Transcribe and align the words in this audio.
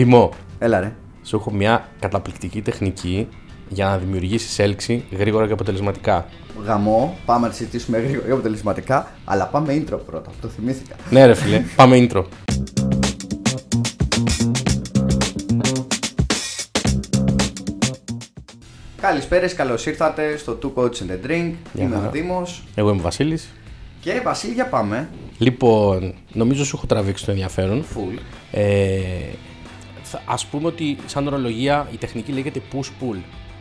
Δημό, 0.00 0.30
Έλα 0.58 0.80
ρε. 0.80 0.92
σου 1.22 1.36
έχω 1.36 1.52
μια 1.52 1.88
καταπληκτική 2.00 2.62
τεχνική 2.62 3.28
για 3.68 3.84
να 3.86 3.98
δημιουργήσεις 3.98 4.58
έλξη 4.58 5.04
γρήγορα 5.18 5.46
και 5.46 5.52
αποτελεσματικά. 5.52 6.26
Γαμό, 6.64 7.16
πάμε 7.24 7.46
να 7.46 7.52
τη 7.52 7.56
συζητήσουμε 7.58 7.98
γρήγορα 7.98 8.26
και 8.26 8.32
αποτελεσματικά, 8.32 9.10
αλλά 9.24 9.46
πάμε 9.46 9.74
intro 9.74 9.98
πρώτα. 10.06 10.30
Το 10.40 10.48
θυμήθηκα. 10.48 10.94
Ναι, 11.10 11.26
ρε 11.26 11.34
φίλε, 11.34 11.62
πάμε 11.76 12.08
intro. 12.10 12.24
Καλησπέρα, 19.00 19.48
καλώς 19.54 19.86
ήρθατε 19.86 20.36
στο 20.36 20.58
Two 20.62 20.82
Coach 20.82 20.88
and 20.92 21.10
a 21.10 21.26
Drink. 21.26 21.52
Γεια 21.72 21.84
Είμαι 21.84 21.94
χαρά. 21.94 22.08
ο 22.08 22.10
Δήμος. 22.10 22.62
Εγώ 22.74 22.88
είμαι 22.88 22.98
ο 22.98 23.02
Βασίλης. 23.02 23.48
Και 24.00 24.20
Βασίλη, 24.24 24.52
για 24.52 24.66
πάμε. 24.66 25.08
Λοιπόν, 25.38 26.14
νομίζω 26.32 26.64
σου 26.64 26.76
έχω 26.76 26.86
τραβήξει 26.86 27.24
το 27.24 27.30
ενδιαφέρον. 27.30 27.84
Full. 27.94 28.18
Ε, 28.50 28.90
θα- 30.10 30.22
ας 30.26 30.46
πούμε 30.46 30.66
ότι 30.66 30.96
σαν 31.06 31.26
ορολογία 31.26 31.88
η 31.92 31.96
τεχνική 31.96 32.32
λέγεται 32.32 32.60
push-pull. 32.72 33.16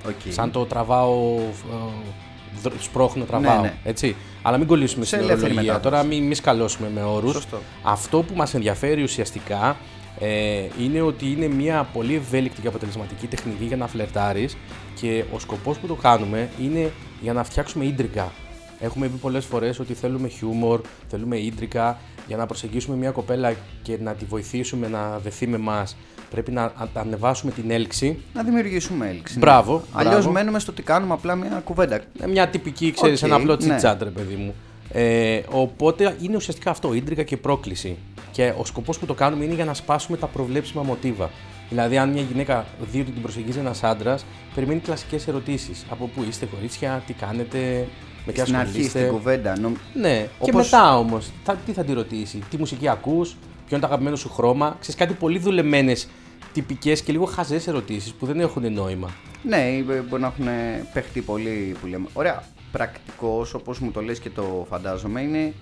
Okay. 0.08 0.30
Σαν 0.30 0.52
το 0.52 0.66
τραβάω, 0.66 1.36
ε, 1.38 2.62
δρ- 2.62 2.82
σπρώχνω, 2.82 3.24
τραβάω. 3.24 3.56
Ναι, 3.56 3.62
ναι. 3.62 3.74
Έτσι. 3.84 4.16
Αλλά 4.42 4.58
μην 4.58 4.68
κολλήσουμε 4.68 5.06
Σε 5.06 5.16
στην 5.16 5.20
ελεύθερη 5.30 5.52
ορολογία. 5.52 5.74
μετάδοση. 5.74 5.96
Τώρα 5.96 6.08
μην, 6.10 6.24
μην 6.24 6.36
σκαλώσουμε 6.36 6.90
με 6.94 7.04
όρους. 7.04 7.32
Σωστό. 7.34 7.58
Αυτό 7.84 8.22
που 8.22 8.34
μας 8.36 8.54
ενδιαφέρει 8.54 9.04
ουσιαστικά 9.04 9.78
ε, 10.20 10.68
είναι 10.82 11.02
ότι 11.02 11.32
είναι 11.32 11.48
μια 11.48 11.88
πολύ 11.94 12.16
ευέλικτη 12.16 12.62
και 12.62 12.68
αποτελεσματική 12.68 13.28
τεχνική 13.28 13.64
για 13.66 13.78
να 13.78 13.88
φλερτάρεις 13.88 14.58
και 15.00 15.24
ο 15.34 15.40
σκοπός 15.40 15.78
που 15.78 15.88
το 15.88 15.94
κάνουμε 15.96 16.50
είναι 16.62 16.92
για 17.22 17.34
να 17.34 17.44
φτιάξουμε 17.44 17.86
ίντριγκα. 17.86 18.32
Έχουμε 18.80 19.08
πει 19.08 19.18
πολλές 19.18 19.46
φορές 19.46 19.80
ότι 19.80 19.94
θέλουμε 19.94 20.28
χιούμορ, 20.28 20.82
θέλουμε 21.08 21.38
ίντριγκα 21.38 21.98
για 22.28 22.38
να 22.38 22.46
προσεγγίσουμε 22.46 22.96
μια 22.98 23.12
κοπέλα 23.12 23.54
και 23.82 23.98
να 24.02 24.14
τη 24.14 24.26
βοηθήσουμε 24.26 24.88
να 24.88 25.20
δεθεί 25.24 25.48
με 25.48 25.58
μας. 25.58 25.98
Πρέπει 26.30 26.52
να 26.52 26.64
α- 26.64 26.72
ανεβάσουμε 26.94 27.52
την 27.52 27.72
έλξη. 27.72 28.18
Να 28.34 28.44
δημιουργήσουμε 28.44 29.08
έλξη. 29.10 29.40
Μπράβο, 29.40 29.82
Αλλιώς 29.92 30.14
μπράβο. 30.14 30.32
μένουμε 30.32 30.60
στο 30.60 30.72
ότι 30.72 30.82
κάνουμε 30.82 31.14
απλά 31.14 31.36
μια 31.36 31.62
κουβέντα. 31.64 31.96
Ε, 31.96 32.28
Μια 32.28 32.48
τυπική, 32.48 32.92
ξέρεις, 32.92 33.22
Οκ, 33.22 33.28
ένα 33.28 33.36
απλό 33.38 33.52
ναι. 33.52 33.58
chit 33.58 33.78
chat, 33.78 34.04
ρε 34.04 34.10
παιδί 34.10 34.36
μου. 34.36 34.54
Ε, 34.92 35.42
οπότε 35.50 36.16
είναι 36.22 36.36
ουσιαστικά 36.36 36.70
αυτό, 36.70 36.94
ίντριγκα 36.94 37.24
και 37.24 37.38
πρόκληση. 37.38 37.98
Και 38.32 38.54
ο 38.58 38.66
σκοπός 38.66 39.00
που 39.00 39.06
το 39.06 39.14
κάνουμε 39.14 39.44
είναι 39.44 39.54
για 39.54 39.66
να 39.66 39.74
σπάσουμε 39.74 40.18
τα 40.18 40.28
προβλέψιμα 40.28 40.82
μοτίβα. 40.84 41.30
Δηλαδή, 41.70 41.98
αν 41.98 42.10
μια 42.10 42.22
γυναίκα 42.22 42.66
δει 42.92 43.00
ότι 43.00 43.12
την 43.12 43.22
προσεγγίζει 43.22 43.60
ένας 43.60 43.84
άντρας, 43.84 44.26
περιμένει 44.56 44.80
κλασικές 44.80 45.28
ερωτήσεις. 45.28 45.86
Από 45.90 46.10
πού 46.16 46.26
είστε, 46.30 46.46
κορίτσια, 46.46 47.04
τι 47.08 47.14
κάνετε, 47.14 47.88
με 48.26 48.32
τι 48.34 48.40
Στην 48.40 48.56
αρχή, 48.56 48.68
ασχολείστε. 48.70 49.00
στην 49.00 49.12
κουβέντα. 49.12 49.60
νομ- 49.60 49.76
Ναι, 49.94 50.18
και 50.22 50.28
Όπως- 50.40 50.56
μετά 50.72 50.98
όμως, 50.98 51.30
τι 51.66 51.72
θα 51.72 51.84
τη 51.84 51.94
ρωτήσει, 51.94 52.40
τι 52.50 52.58
μουσική 52.58 52.88
ακούς, 52.90 53.30
ποιο 53.66 53.78
είναι 53.78 53.80
το 53.80 53.86
αγαπημένο 53.88 54.16
σου 54.16 54.30
χρώμα. 54.30 54.76
Ξέρεις 54.80 55.00
κάτι 55.00 55.14
πολύ 55.14 55.40
δουλεμένες, 55.40 56.08
τυπικές 56.54 57.02
και 57.02 57.12
λίγο 57.12 57.26
χαζές 57.26 57.68
ερωτήσεις 57.68 58.14
που 58.14 58.26
δεν 58.26 58.40
έχουν 58.40 58.74
νόημα. 58.74 59.10
Ναι, 59.44 59.68
ε, 59.68 59.82
μπορεί 59.82 60.22
να 60.22 60.28
έχουν 60.28 60.48
παιχτεί 60.94 61.22
πολύ 61.22 61.76
που 61.82 61.88
λέμε. 61.88 62.08
Ωραία. 62.14 62.44
Πρακτικός, 62.72 63.54
όπως 63.54 63.80
μου 63.80 63.92
το 63.92 64.02
λες 64.02 64.20
και 64.20 64.30
το 64.30 64.66
φαντάζομαι, 64.70 65.22
είναι 65.22 65.54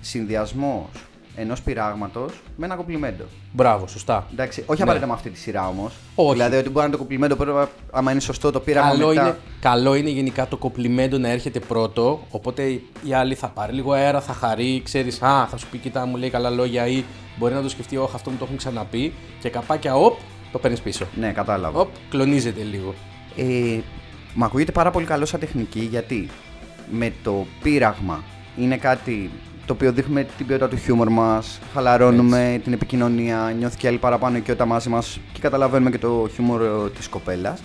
συνδυασμός 0.00 0.88
ενός 1.36 1.62
πειράγματος 1.62 2.32
με 2.56 2.66
ένα 2.66 2.74
κομπλιμέντο. 2.74 3.24
Μπράβο, 3.52 3.86
σωστά. 3.86 4.26
Εντάξει, 4.32 4.60
όχι 4.66 4.76
Ναι. 4.78 4.82
απαραίτητα 4.82 5.06
με 5.06 5.12
αυτή 5.12 5.30
τη 5.30 5.38
σειρά 5.38 5.68
όμως. 5.68 5.94
Όχι. 6.14 6.32
Δηλαδή 6.32 6.56
ότι 6.56 6.64
μπορεί 6.66 6.76
να 6.78 6.84
είναι 6.84 6.92
το 6.92 6.98
κομπλιμέντο 6.98 7.36
πρέπει, 7.36 7.68
άμα 7.92 8.10
είναι 8.10 8.20
σωστό 8.20 8.50
το 8.50 8.60
πείραγμα 8.60 8.90
Καλό 8.90 9.06
μετά. 9.08 9.22
είναι, 9.22 9.36
καλό 9.60 9.94
είναι 9.94 10.10
γενικά 10.10 10.46
το 10.48 10.56
κοπλιμέντο 10.56 11.18
να 11.18 11.28
έρχεται 11.28 11.60
πρώτο, 11.60 12.20
οπότε 12.30 12.62
η 13.02 13.14
άλλη 13.14 13.34
θα 13.34 13.48
πάρει 13.48 13.72
λίγο 13.72 13.92
αέρα, 13.92 14.20
θα 14.20 14.32
χαρεί, 14.32 14.80
ξέρεις, 14.84 15.22
Α, 15.22 15.46
θα 15.46 15.56
σου 15.56 15.66
πει, 15.70 15.78
κοιτά, 15.78 16.06
μου 16.06 16.16
λέει 16.16 16.30
καλά 16.30 16.50
λόγια 16.50 16.86
ή 16.86 17.04
μπορεί 17.38 17.54
να 17.54 17.62
το 17.62 17.68
σκεφτεί, 17.68 17.96
Όχι, 17.96 18.12
αυτό 18.14 18.30
μου 18.30 18.36
το 18.36 18.44
έχουν 18.44 18.56
ξαναπεί 18.56 19.12
και 19.40 19.48
καπάκια, 19.48 19.94
οπ, 19.96 20.18
το 20.52 20.58
παίρνεις 20.58 20.80
πίσω. 20.80 21.06
Ναι, 21.18 21.32
κατάλαβα. 21.32 21.80
Οπ, 21.80 21.88
κλονίζεται 22.10 22.62
λίγο. 22.62 22.94
Ε, 23.36 23.78
μ' 24.34 24.44
ακούγεται 24.44 24.72
πάρα 24.72 24.90
πολύ 24.90 25.06
καλό 25.06 25.24
σαν 25.26 25.40
τεχνική 25.40 25.80
γιατί 25.80 26.28
με 26.90 27.12
το 27.22 27.46
πείραγμα 27.62 28.22
είναι 28.58 28.76
κάτι 28.76 29.30
το 29.66 29.72
οποίο 29.72 29.92
δείχνουμε 29.92 30.26
την 30.36 30.46
ποιότητα 30.46 30.68
του 30.68 30.76
χιούμορ 30.76 31.08
μας, 31.08 31.60
χαλαρώνουμε 31.72 32.60
την 32.64 32.72
επικοινωνία, 32.72 33.54
νιώθει 33.58 33.76
και 33.76 33.88
άλλη 33.88 33.98
παραπάνω 33.98 34.36
οικειότητα 34.36 34.66
μαζί 34.66 34.88
μας 34.88 35.20
και 35.32 35.40
καταλαβαίνουμε 35.40 35.90
και 35.90 35.98
το 35.98 36.28
χιούμορ 36.34 36.90
της 36.96 37.08
κοπέλας. 37.08 37.62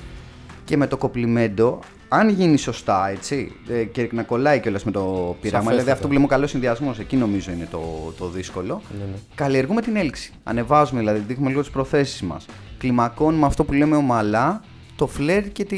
Και 0.65 0.77
με 0.77 0.87
το 0.87 0.97
κοπλιμέντο, 0.97 1.79
αν 2.07 2.29
γίνει 2.29 2.57
σωστά 2.57 3.09
έτσι, 3.09 3.51
ε, 3.69 3.83
και 3.83 4.09
να 4.11 4.23
κολλάει 4.23 4.59
κιόλας 4.59 4.83
με 4.83 4.91
το 4.91 4.99
πείραγμα, 5.01 5.37
Σαφέστατα. 5.41 5.69
δηλαδή 5.71 5.91
αυτό 5.91 6.07
που 6.07 6.13
λέμε 6.13 6.25
ο 6.25 6.27
καλός 6.27 6.49
συνδυασμός, 6.49 6.99
εκεί 6.99 7.15
νομίζω 7.15 7.51
είναι 7.51 7.67
το, 7.71 8.13
το 8.17 8.27
δύσκολο. 8.27 8.81
Ναι, 8.99 9.05
ναι. 9.05 9.17
Καλλιεργούμε 9.35 9.81
την 9.81 9.95
έλξη. 9.95 10.33
Ανεβάζουμε 10.43 10.99
δηλαδή, 10.99 11.19
δείχνουμε 11.27 11.49
λίγο 11.49 11.61
τις 11.61 11.69
προθέσεις 11.69 12.21
μας. 12.21 12.45
Κλιμακώνουμε 12.77 13.45
αυτό 13.45 13.63
που 13.63 13.73
λέμε 13.73 13.95
ομαλά, 13.95 14.61
το 14.95 15.07
φλερ 15.07 15.51
και 15.51 15.63
τη, 15.63 15.77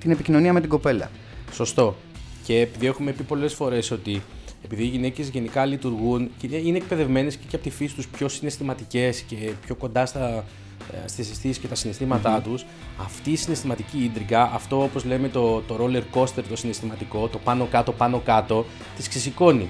την 0.00 0.10
επικοινωνία 0.10 0.52
με 0.52 0.60
την 0.60 0.68
κοπέλα. 0.68 1.10
Σωστό. 1.52 1.96
Και 2.44 2.60
επειδή 2.60 2.86
έχουμε 2.86 3.12
πει 3.12 3.22
πολλές 3.22 3.54
φορές 3.54 3.90
ότι 3.90 4.22
επειδή 4.66 4.82
οι 4.82 4.86
γυναίκες 4.86 5.28
γενικά 5.28 5.64
λειτουργούν 5.64 6.30
και 6.38 6.56
είναι 6.56 6.76
εκπαιδευμένες 6.76 7.36
και, 7.36 7.44
και 7.48 7.56
από 7.56 7.64
τη 7.64 7.70
φύση 7.70 7.94
τους 7.94 8.08
πιο 8.08 8.28
συναισθηματικές 8.28 9.20
και 9.20 9.36
πιο 9.64 9.74
κοντά 9.74 10.06
στα, 10.06 10.44
ε, 10.92 11.08
στις 11.08 11.30
αισθήσεις 11.30 11.58
και 11.58 11.68
τα 11.68 11.74
συναισθήματά 11.74 12.40
τους, 12.40 12.64
αυτή 13.00 13.30
η 13.30 13.36
συναισθηματική 13.36 13.98
ίντρικα, 14.04 14.50
αυτό 14.54 14.82
όπως 14.82 15.04
λέμε 15.04 15.28
το, 15.28 15.60
το 15.60 15.78
roller 15.80 16.02
coaster 16.14 16.42
το 16.48 16.56
συναισθηματικό, 16.56 17.28
το 17.28 17.38
πάνω 17.38 17.66
κάτω 17.70 17.92
πάνω 17.92 18.18
κάτω, 18.18 18.64
τις 18.96 19.08
ξεσηκώνει. 19.08 19.68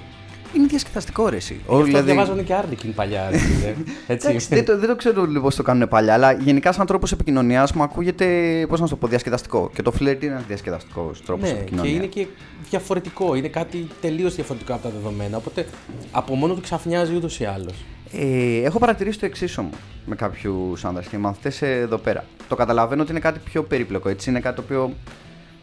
Είναι 0.55 0.67
διασκεδαστικό 0.67 1.29
ρε 1.29 1.35
εσύ. 1.35 1.59
Γι' 1.69 1.81
αυτό 1.81 2.03
διαβάζανε 2.03 2.41
και 2.41 2.53
Άρλικιν 2.53 2.93
παλιά, 2.93 3.29
ρε 3.29 3.37
φίλε. 3.47 3.75
Έτσι. 4.07 4.27
Εντάξει, 4.27 4.47
δεν, 4.49 4.65
το, 4.65 4.77
δεν 4.77 4.89
το 4.89 4.95
ξέρω 4.95 5.25
λίγο 5.25 5.43
πώς 5.43 5.55
το 5.55 5.63
κάνουν 5.63 5.87
παλιά, 5.87 6.13
αλλά 6.13 6.31
γενικά 6.31 6.71
σαν 6.71 6.85
τρόπος 6.85 7.11
επικοινωνίας 7.11 7.71
μου 7.73 7.83
ακούγεται, 7.83 8.25
πώς 8.69 8.79
να 8.79 8.85
σου 8.85 8.91
το 8.93 8.97
πω, 8.99 9.07
διασκεδαστικό. 9.07 9.69
Και 9.73 9.81
το 9.81 9.91
φλερ 9.91 10.23
είναι 10.23 10.31
ένας 10.31 10.45
διασκεδαστικός 10.47 11.21
τρόπος 11.25 11.51
Ναι, 11.51 11.57
επικοινωνίας. 11.57 11.93
και 11.93 11.97
είναι 11.99 12.05
και 12.05 12.27
διαφορετικό. 12.69 13.35
Είναι 13.35 13.47
κάτι 13.47 13.87
τελείως 14.01 14.35
διαφορετικό 14.35 14.73
από 14.73 14.83
τα 14.83 14.89
δεδομένα. 14.89 15.37
Οπότε 15.37 15.65
από 16.11 16.35
μόνο 16.35 16.53
του 16.53 16.61
ξαφνιάζει 16.61 17.15
ούτως 17.15 17.39
ή 17.39 17.45
άλλως. 17.45 17.73
Ε, 18.13 18.61
έχω 18.63 18.79
παρατηρήσει 18.79 19.19
το 19.19 19.25
εξής 19.25 19.57
όμως 19.57 19.73
με 20.05 20.15
κάποιους 20.15 20.85
άνδρες 20.85 21.07
και 21.07 21.17
μαθητές 21.17 21.61
εδώ 21.61 21.97
πέρα. 21.97 22.25
Το 22.47 22.55
καταλαβαίνω 22.55 23.01
ότι 23.01 23.11
είναι 23.11 23.19
κάτι 23.19 23.39
πιο 23.43 23.63
περίπλοκο. 23.63 24.09
Έτσι. 24.09 24.29
Είναι 24.29 24.39
κάτι 24.39 24.55
το 24.55 24.61
οποίο 24.65 24.93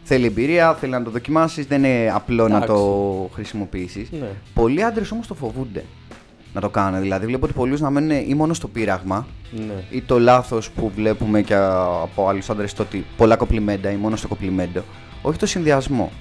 θέλει 0.07 0.25
εμπειρία, 0.25 0.73
θέλει 0.75 0.91
να 0.91 1.03
το 1.03 1.09
δοκιμάσεις, 1.09 1.65
δεν 1.65 1.83
είναι 1.83 2.11
απλό 2.13 2.47
να 2.47 2.55
Εντάξει. 2.55 2.67
το 2.73 3.29
χρησιμοποιήσεις. 3.33 4.11
Ναι. 4.11 4.27
Πολλοί 4.53 4.83
άντρες 4.83 5.11
όμως 5.11 5.27
το 5.27 5.33
φοβούνται 5.33 5.85
να 6.53 6.61
το 6.61 6.69
κάνουν. 6.69 7.01
Δηλαδή, 7.01 7.25
βλέπω 7.25 7.45
ότι 7.45 7.53
πολλούς 7.53 7.79
να 7.81 7.89
μένουν 7.89 8.09
ή 8.29 8.33
μόνο 8.33 8.53
στο 8.53 8.67
πείραγμα 8.67 9.27
Ναι. 9.51 9.83
ή 9.89 10.01
το 10.01 10.19
λάθος 10.19 10.69
που 10.71 10.91
βλέπουμε 10.95 11.41
και 11.41 11.55
από 11.55 12.27
άλλους 12.27 12.49
άντρες 12.49 12.73
το 12.73 12.81
ότι 12.81 13.05
πολλά 13.17 13.35
κοπλιμέντα 13.35 13.91
ή 13.91 13.95
μόνο 13.95 14.15
στο 14.15 14.27
κοπλιμέντο. 14.27 14.83
Όχι 15.21 15.37
το 15.37 15.45
συνδυασμό. 15.45 16.11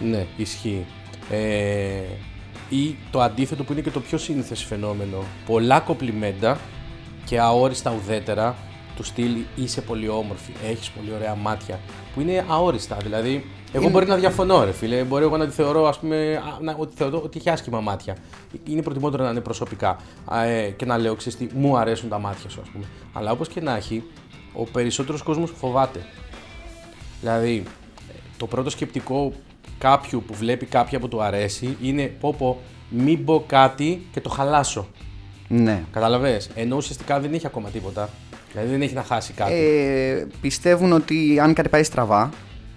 Ναι, 0.00 0.26
ισχύει. 0.36 0.84
Ε, 1.30 2.00
ή 2.68 2.96
το 3.10 3.20
αντίθετο 3.20 3.64
που 3.64 3.72
είναι 3.72 3.80
και 3.80 3.90
το 3.90 4.00
πιο 4.00 4.18
σύνηθες 4.18 4.64
φαινόμενο. 4.64 5.16
Πολλά 5.46 5.80
κοπλιμέντα 5.80 6.58
και 7.24 7.40
αόριστα 7.40 7.94
ουδέτερα 8.02 8.54
του 8.96 9.02
στυλ 9.02 9.36
είσαι 9.56 9.80
πολύ 9.80 10.08
όμορφη, 10.08 10.52
έχεις 10.70 10.90
πολύ 10.90 11.12
ωραία 11.16 11.34
μάτια. 11.34 11.80
Που 12.16 12.22
είναι 12.22 12.44
αόριστα. 12.48 12.96
Δηλαδή, 13.02 13.44
εγώ 13.72 13.82
Είναι- 13.82 13.92
μπορεί 13.92 14.06
να 14.06 14.16
διαφωνώ, 14.16 14.64
ρε 14.64 14.72
φίλε. 14.72 15.02
Μπορεί 15.02 15.24
εγώ 15.24 15.36
να 15.36 15.46
τη 15.46 15.52
θεωρώ, 15.52 15.86
ας 15.88 15.98
πούμε, 15.98 16.36
α, 16.36 16.60
να, 16.60 16.74
ότι 16.78 16.94
θεωρώ 16.96 17.20
ότι 17.24 17.38
έχει 17.38 17.50
άσχημα 17.50 17.80
μάτια. 17.80 18.16
Είναι 18.64 18.82
προτιμότερο 18.82 19.24
να 19.24 19.30
είναι 19.30 19.40
προσωπικά. 19.40 19.96
Α, 20.24 20.42
ε, 20.44 20.70
και 20.70 20.84
να 20.84 20.98
λέω, 20.98 21.14
ξέρεις 21.14 21.38
τι, 21.38 21.48
μου 21.54 21.76
αρέσουν 21.76 22.08
τα 22.08 22.18
μάτια 22.18 22.50
σου, 22.50 22.60
ας 22.62 22.68
πούμε. 22.68 22.84
Αλλά 23.12 23.30
όπως 23.30 23.48
και 23.48 23.60
να 23.60 23.76
έχει, 23.76 24.02
ο 24.52 24.64
περισσότερος 24.64 25.22
κόσμος 25.22 25.52
φοβάται. 25.56 26.00
Δηλαδή, 27.20 27.62
το 28.36 28.46
πρώτο 28.46 28.70
σκεπτικό 28.70 29.32
κάποιου 29.78 30.22
που 30.26 30.34
βλέπει 30.34 30.66
κάποια 30.66 30.98
που 30.98 31.08
του 31.08 31.22
αρέσει 31.22 31.76
είναι 31.82 32.02
πω 32.20 32.34
πω 32.38 32.60
μην 32.88 33.24
πω 33.24 33.44
κάτι 33.46 34.06
και 34.12 34.20
το 34.20 34.28
χαλάσω. 34.28 34.86
Ναι. 35.48 35.84
Καταλαβες, 35.92 36.50
ενώ 36.54 36.76
ουσιαστικά 36.76 37.20
δεν 37.20 37.34
έχει 37.34 37.46
ακόμα 37.46 37.68
τίποτα. 37.68 38.08
Δηλαδή 38.56 38.70
δεν 38.74 38.82
έχει 38.82 38.94
να 38.94 39.02
χάσει 39.02 39.32
κάτι. 39.32 39.52
Ε, 39.52 40.26
πιστεύουν 40.40 40.92
ότι 40.92 41.38
αν 41.42 41.52
κάτι 41.54 41.68
πάει 41.68 41.82
στραβά. 41.82 42.30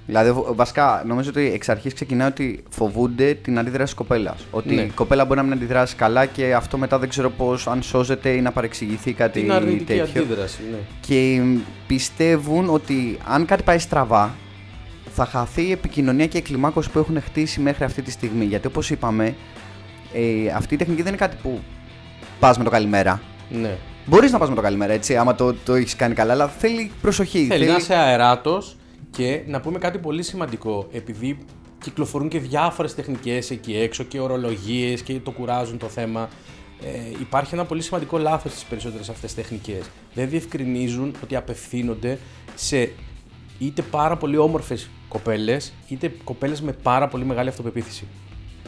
Δηλαδή, 0.06 0.32
β- 0.32 0.52
βασικά, 0.56 1.04
νομίζω 1.08 1.30
ότι 1.30 1.52
εξ 1.54 1.70
αρχής 1.70 1.94
ξεκινάει 1.94 2.28
ότι 2.28 2.64
φοβούνται 2.70 3.34
την 3.34 3.60
αντίδραση 3.60 3.84
της 3.86 3.94
κοπέλας. 3.94 4.46
Ότι 4.52 4.76
Ναι. 4.76 4.82
η 4.82 4.88
κοπέλα 4.96 5.26
μπορεί 5.26 5.38
να 5.38 5.44
μην 5.44 5.54
αντιδράσει 5.54 5.96
καλά 5.96 6.26
και 6.26 6.54
αυτό 6.56 6.78
μετά 6.78 7.00
δεν 7.00 7.10
ξέρω 7.10 7.30
πώς, 7.30 7.68
αν 7.68 7.82
σώζεται 7.82 8.30
ή 8.30 8.42
να 8.42 8.52
παρεξηγηθεί 8.52 9.14
κάτι 9.14 9.40
Την 9.42 9.52
αρνητική 9.52 9.84
τέτοιο. 9.84 10.22
αντίδραση, 10.22 10.60
ναι. 10.72 10.78
Και 11.08 11.42
πιστεύουν 11.88 12.70
ότι 12.70 13.18
αν 13.28 13.46
κάτι 13.46 13.64
πάει 13.64 13.78
στραβά, 13.80 14.36
θα 15.14 15.26
χαθεί 15.26 15.62
η 15.68 15.72
επικοινωνία 15.72 16.28
και 16.28 16.38
η 16.38 16.42
κλιμάκωση 16.42 16.90
που 16.90 17.00
έχουν 17.00 17.22
χτίσει 17.22 17.60
μέχρι 17.60 17.84
αυτή 17.84 18.02
τη 18.02 18.12
στιγμή. 18.12 18.46
Γιατί 18.46 18.68
όπως 18.68 18.90
είπαμε, 18.90 19.36
ε, 20.14 20.50
αυτή 20.56 20.74
η 20.74 20.78
τεχνική 20.78 21.02
δεν 21.02 21.14
είναι 21.14 21.22
κάτι 21.26 21.36
που 21.42 21.60
πας 22.40 22.58
με 22.58 22.64
το 22.64 22.70
καλημέρα. 22.70 23.22
ναι. 23.50 23.78
Μπορείς 24.06 24.32
να 24.32 24.38
πας 24.38 24.50
με 24.50 24.56
το 24.56 24.62
καλημέρα, 24.62 24.94
έτσι, 24.94 25.18
άμα 25.18 25.36
το, 25.36 25.54
το 25.54 25.74
έχεις 25.74 25.96
κάνει 25.96 26.14
καλά, 26.14 26.34
αλλά 26.34 26.48
θέλει 26.48 26.92
προσοχή. 27.02 27.46
Θέλει 27.46 27.66
να 27.66 27.76
είσαι 27.76 27.96
αεράτος 27.96 28.76
και 29.12 29.42
να 29.48 29.60
πούμε 29.60 29.80
κάτι 29.80 29.98
πολύ 29.98 30.24
σημαντικό. 30.24 30.88
Επειδή 30.92 31.38
κυκλοφορούν 31.84 32.28
και 32.28 32.40
διάφορες 32.40 32.96
τεχνικές 32.96 33.52
εκεί 33.52 33.78
έξω 33.78 34.04
και 34.04 34.20
ορολογίες 34.20 35.02
και 35.02 35.20
το 35.20 35.32
κουράζουν 35.32 35.78
το 35.78 35.88
θέμα. 35.88 36.30
ε, 36.84 37.20
υπάρχει 37.20 37.54
ένα 37.54 37.66
πολύ 37.66 37.82
σημαντικό 37.82 38.18
λάθος 38.18 38.52
στις 38.52 38.64
περισσότερες 38.64 39.10
αυτές 39.10 39.34
τεχνικές. 39.34 39.82
Δεν 40.14 40.30
διευκρινίζουν 40.30 41.16
ότι 41.24 41.36
απευθύνονται 41.36 42.18
σε 42.56 42.92
είτε 43.60 43.82
πάρα 43.82 44.18
πολύ 44.18 44.38
όμορφες 44.38 44.90
κοπέλες, 45.08 45.74
είτε 45.88 46.14
κοπέλες 46.24 46.62
με 46.62 46.72
πάρα 46.72 47.08
πολύ 47.08 47.26
μεγάλη 47.26 47.50
αυτοπεποίθηση. 47.50 48.08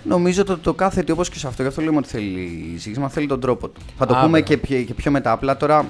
Νομίζω 0.03 0.41
ότι 0.41 0.55
το 0.61 0.73
κάθε 0.73 1.03
τι 1.03 1.11
όπως 1.11 1.29
και 1.29 1.37
σε 1.39 1.47
αυτό, 1.47 1.61
γι' 1.61 1.67
αυτό 1.67 1.81
λέμε 1.81 1.97
ότι 1.97 2.07
θέλει 2.07 2.75
ζήτημα, 2.77 3.09
θέλει 3.09 3.27
τον 3.27 3.39
τρόπο 3.39 3.67
του. 3.67 3.81
Θα 3.97 4.05
το 4.05 4.13
Α, 4.15 4.19
πούμε 4.19 4.29
μπράβο. 4.39 4.45
και 4.45 4.57
πιο, 4.57 4.81
και 4.83 4.93
πιο 4.93 5.11
μετά. 5.11 5.31
Απλά 5.31 5.57
τώρα 5.57 5.85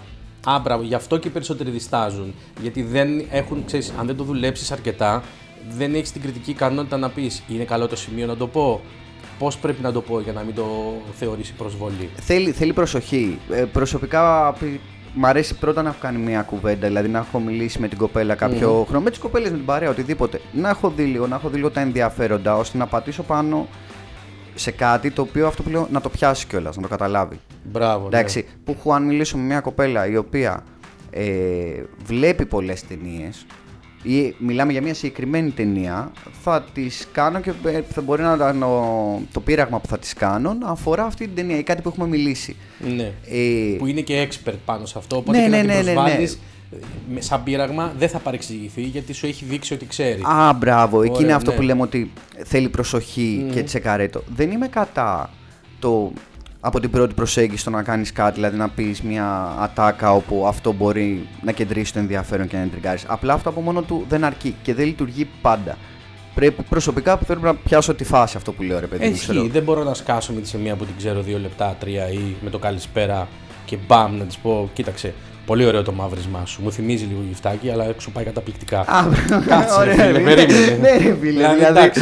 Α, 0.45 0.59
μπράβο, 0.59 0.83
γι' 0.83 0.95
αυτό 0.95 1.17
και 1.17 1.27
οι 1.27 1.31
περισσότεροι 1.31 1.69
διστάζουν. 1.69 2.33
Γιατί 2.61 2.81
δεν 2.83 3.25
έχουν, 3.31 3.63
ξέρεις, 3.65 3.93
αν 3.99 4.05
δεν 4.05 4.15
το 4.15 4.23
δουλέψεις 4.23 4.71
αρκετά, 4.71 5.23
δεν 5.77 5.95
έχεις 5.95 6.11
την 6.11 6.21
κριτική 6.21 6.51
ικανότητα 6.51 6.97
να 6.97 7.09
πεις 7.09 7.43
Είναι 7.47 7.63
καλό 7.63 7.87
το 7.87 7.95
σημείο 7.95 8.25
να 8.25 8.37
το 8.37 8.47
πω. 8.47 8.81
Πώς 9.39 9.57
πρέπει 9.57 9.81
να 9.81 9.91
το 9.91 10.01
πω 10.01 10.19
για 10.19 10.33
να 10.33 10.41
μην 10.41 10.55
το 10.55 10.65
θεωρήσει 11.13 11.53
προσβολή; 11.53 12.09
θέλει, 12.21 12.51
θέλει 12.51 12.73
προσοχή. 12.73 13.39
Ε, 13.51 13.63
προσωπικά 13.63 14.51
π- 14.51 14.79
μ' 15.13 15.25
αρέσει 15.25 15.55
πρώτα 15.55 15.81
να 15.81 15.89
έχω 15.89 15.97
κάνει 16.01 16.17
μια 16.17 16.41
κουβέντα, 16.41 16.87
δηλαδή 16.87 17.07
να 17.09 17.17
έχω 17.19 17.39
μιλήσει 17.39 17.79
με 17.79 17.87
την 17.87 17.97
κοπέλα 17.97 18.35
κάποιο 18.35 18.85
χρόνο, 18.87 19.03
με 19.03 19.09
τις 19.09 19.19
κοπέλες, 19.19 19.49
με 19.51 19.55
την 19.57 19.65
παρέα, 19.65 19.89
οτιδήποτε. 19.89 20.41
Να 20.51 20.69
έχω 20.69 20.89
δει 20.95 21.03
λίγο, 21.03 21.27
να 21.27 21.35
έχω 21.35 21.49
δει 21.49 21.55
λίγο 21.55 21.69
τα 21.71 21.81
ενδιαφέροντα, 21.81 22.55
ώστε 22.57 22.77
να 22.77 22.85
πατήσω 22.87 23.23
πάνω 23.23 23.67
σε 24.55 24.71
κάτι 24.71 25.11
το 25.11 25.21
οποίο 25.21 25.47
αυτό 25.47 25.63
που 25.63 25.69
λέω 25.69 25.87
να 25.91 26.01
το 26.01 26.09
πιάσει 26.09 26.47
κιόλας, 26.47 26.75
να 26.75 26.81
το 26.81 26.87
καταλάβει. 26.87 27.39
Μπράβο. 27.71 28.01
ναι. 28.09 28.17
Εντάξει, 28.17 28.45
που 28.63 28.75
έχω 28.79 28.93
αν 28.93 29.03
μιλήσω 29.03 29.37
με 29.37 29.43
μια 29.43 29.59
κοπέλα 29.59 30.07
η 30.07 30.17
οποία 30.17 30.63
ε, 31.09 31.23
βλέπει 32.05 32.45
πολλές 32.45 32.83
ταινίες 32.87 33.45
ή 34.03 34.35
μιλάμε 34.37 34.71
για 34.71 34.81
μια 34.81 34.93
συγκεκριμένη 34.93 35.49
ταινία, 35.51 36.11
θα 36.41 36.63
τη 36.73 36.83
κάνω 37.11 37.39
και 37.39 37.51
ε, 37.65 37.81
θα 37.89 38.01
μπορεί 38.01 38.21
να 38.21 38.33
ήταν 38.35 38.63
ο- 38.63 39.21
το 39.31 39.39
πείραγμα 39.39 39.79
που 39.79 39.87
θα 39.87 39.99
τη 39.99 40.13
κάνω 40.15 40.53
να 40.53 40.69
αφορά 40.69 41.03
αυτή 41.03 41.25
την 41.25 41.35
ταινία 41.35 41.57
ή 41.57 41.63
κάτι 41.63 41.81
που 41.81 41.89
έχουμε 41.89 42.07
μιλήσει. 42.07 42.55
Ναι. 42.95 43.11
Ε, 43.29 43.75
Που 43.77 43.85
είναι 43.87 44.01
και 44.01 44.27
expert 44.29 44.53
πάνω 44.65 44.85
σε 44.85 44.97
αυτό. 44.97 45.15
Οπότε 45.17 45.37
Ναι, 45.37 45.43
και 45.43 45.49
ναι, 45.49 45.57
να 45.57 45.61
την 45.63 45.67
ναι, 45.69 45.75
ναι, 45.81 45.81
ναι. 45.89 45.93
προσβάλλεις, 45.93 46.33
ε, 46.33 46.37
με- 46.37 46.41
σαν 47.19 47.43
πείραγμα 47.43 47.93
δεν 47.97 48.09
θα 48.09 48.19
παρεξηγηθεί 48.19 48.81
γιατί 48.81 49.13
σου 49.13 49.25
έχει 49.25 49.45
δείξει 49.45 49.73
ότι 49.73 49.85
ξέρει. 49.85 50.21
Α, 50.21 50.53
μπράβο. 50.53 51.01
Εκεί 51.01 51.11
Ωραία, 51.11 51.23
είναι 51.23 51.33
αυτό 51.33 51.51
ναι. 51.51 51.57
που 51.57 51.61
λέμε 51.61 51.81
ότι 51.81 52.11
θέλει 52.45 52.69
προσοχή 52.69 53.49
και 53.53 53.63
τσεκαρέτο. 53.63 54.23
Δεν 54.35 54.51
είμαι 54.51 54.67
κατά 54.67 55.29
το 55.79 56.13
από 56.59 56.79
την 56.79 56.89
πρώτη 56.89 57.13
προσέγγιση 57.13 57.63
το 57.63 57.69
να 57.69 57.83
κάνεις 57.83 58.11
κάτι, 58.11 58.33
δηλαδή 58.33 58.57
να 58.57 58.69
πεις 58.69 59.01
μια 59.01 59.55
ατάκα 59.59 60.13
όπου 60.13 60.47
αυτό 60.47 60.71
μπορεί 60.71 61.27
να 61.41 61.51
κεντρήσει 61.51 61.93
το 61.93 61.99
ενδιαφέρον 61.99 62.47
και 62.47 62.55
να 62.55 62.61
εντριγκάρεις. 62.61 63.03
Απλά 63.07 63.33
αυτό 63.33 63.49
από 63.49 63.61
μόνο 63.61 63.81
του 63.81 64.05
δεν 64.09 64.23
αρκεί 64.23 64.55
και 64.61 64.73
δεν 64.73 64.85
λειτουργεί 64.85 65.27
πάντα. 65.41 65.77
Πρέπει 66.35 66.63
προσωπικά 66.63 67.17
που 67.17 67.25
θέλω 67.25 67.39
να 67.41 67.55
πιάσω 67.55 67.93
τη 67.93 68.03
φάση 68.03 68.37
αυτό 68.37 68.51
που 68.51 68.63
λέω, 68.63 68.79
ρε 68.79 68.87
παιδί 68.87 69.05
μου. 69.05 69.11
Έχει, 69.11 69.19
ξέρω. 69.19 69.47
δεν 69.47 69.63
μπορώ 69.63 69.83
να 69.83 69.93
σκάσω 69.93 70.33
με 70.33 70.41
τη 70.41 70.57
μία 70.57 70.75
που 70.75 70.85
την 70.85 70.93
ξέρω 70.97 71.21
δύο 71.21 71.39
λεπτά, 71.39 71.75
τρία 71.79 72.11
ή 72.11 72.35
με 72.41 72.49
το 72.49 72.59
καλησπέρα 72.59 73.27
και 73.65 73.77
μπαμ 73.87 74.17
να 74.17 74.23
της 74.23 74.37
πω: 74.37 74.69
Κοίταξε, 74.73 75.13
πολύ 75.45 75.65
ωραίο 75.65 75.83
το 75.83 75.91
μαύρισμά 75.91 76.45
σου. 76.45 76.61
Μου 76.61 76.71
θυμίζει 76.71 77.05
λίγο 77.05 77.19
γυφτάκι, 77.27 77.69
αλλά 77.69 77.93
σου 77.97 78.11
πάει 78.11 78.23
καταπληκτικά. 78.23 78.79
Α, 78.79 79.05
Κάτσε, 79.47 79.83
ρε 79.83 79.91
ωραία, 79.91 79.95
φίλε, 80.05 80.11
ρε. 80.11 80.23
περίμενε. 80.23 80.77
Ναι, 80.81 80.89
ρε 80.91 80.97
φίλε. 80.97 81.15
Δηλαδή, 81.31 81.55
Δηλαδή, 81.55 81.79
εντάξει. 81.79 82.01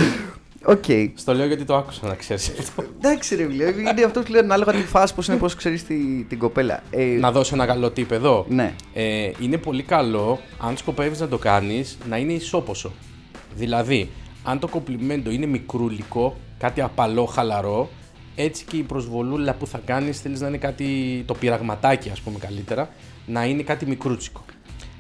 Οκ. 0.66 0.84
Στο 1.16 1.34
λέω 1.34 1.46
γιατί 1.46 1.64
το 1.64 1.76
άκουσα 1.76 2.08
να 2.08 2.14
ξέρεις 2.16 2.52
αυτό. 2.60 2.84
Εντάξει, 2.98 3.36
ρε 3.36 3.46
φίλε. 3.48 3.64
Είναι 3.64 4.04
αυτό 4.06 4.22
που 4.22 4.32
λέω 4.32 4.40
ανάλογα 4.42 4.72
τη 4.72 4.78
φάση 4.82 5.14
πώς 5.16 5.28
είναι, 5.28 5.38
πώς 5.38 5.56
ξέρεις 5.56 5.86
την 6.28 6.38
κοπέλα. 6.38 6.84
Ε, 6.90 7.04
να 7.04 7.32
δώσω 7.32 7.56
ένα 7.56 7.66
καλό 7.66 7.88
tip 7.88 8.12
εδώ. 8.12 8.46
Ναι. 8.50 8.74
Ε, 8.94 9.32
είναι 9.40 9.58
πολύ 9.58 9.84
καλό, 9.84 10.40
αν 10.60 10.78
σκοπεύεις 10.78 11.20
να 11.20 11.28
το 11.28 11.38
κάνεις, 11.38 11.98
να 12.10 12.18
είναι 12.18 12.34
ισόποσο. 12.34 12.92
Δηλαδή, 13.56 14.10
αν 14.44 14.60
το 14.60 14.68
κομπλιμέντο 14.68 15.32
είναι 15.32 15.46
μικρούλικο, 15.46 16.38
κάτι 16.58 16.82
απαλό, 16.82 17.26
χαλαρό, 17.26 17.90
έτσι 18.36 18.66
και 18.66 18.78
η 18.78 18.82
προσβολούλα 18.84 19.54
που 19.54 19.68
θα 19.68 19.82
κάνεις 19.86 20.20
θέλεις 20.22 20.42
να 20.42 20.48
είναι 20.48 20.58
κάτι, 20.58 20.86
το 21.26 21.34
πειραγματάκι, 21.34 22.10
ας 22.10 22.20
πούμε 22.22 22.38
καλύτερα, 22.40 22.90
να 23.30 23.46
είναι 23.46 23.62
κάτι 23.64 23.86
μικρούτσικο. 23.86 24.42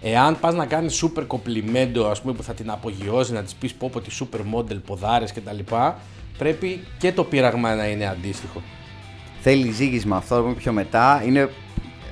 Εάν 0.01 0.39
πας 0.39 0.53
να 0.55 0.65
κάνεις 0.65 1.03
super 1.05 1.23
κομπλιμέντο, 1.27 2.07
ας 2.07 2.21
πούμε, 2.21 2.33
που 2.33 2.43
θα 2.43 2.53
την 2.53 2.69
απογειώσει, 2.71 3.33
να 3.33 3.43
της 3.43 3.53
πεις 3.53 3.73
πω 3.73 3.89
πω 3.91 3.99
τη 4.01 4.09
super 4.19 4.39
model, 4.55 4.77
ποδάρες 4.85 5.33
κτλ., 5.33 5.73
πρέπει 6.37 6.79
και 6.97 7.11
το 7.11 7.23
πείραγμα 7.23 7.75
να 7.75 7.87
είναι 7.87 8.07
αντίστοιχο. 8.07 8.61
Θέλει 9.41 9.71
ζήγισμα 9.71 10.15
αυτό, 10.17 10.35
θα 10.35 10.41
πούμε 10.41 10.53
πιο 10.53 10.71
μετά. 10.71 11.23
Είναι... 11.25 11.49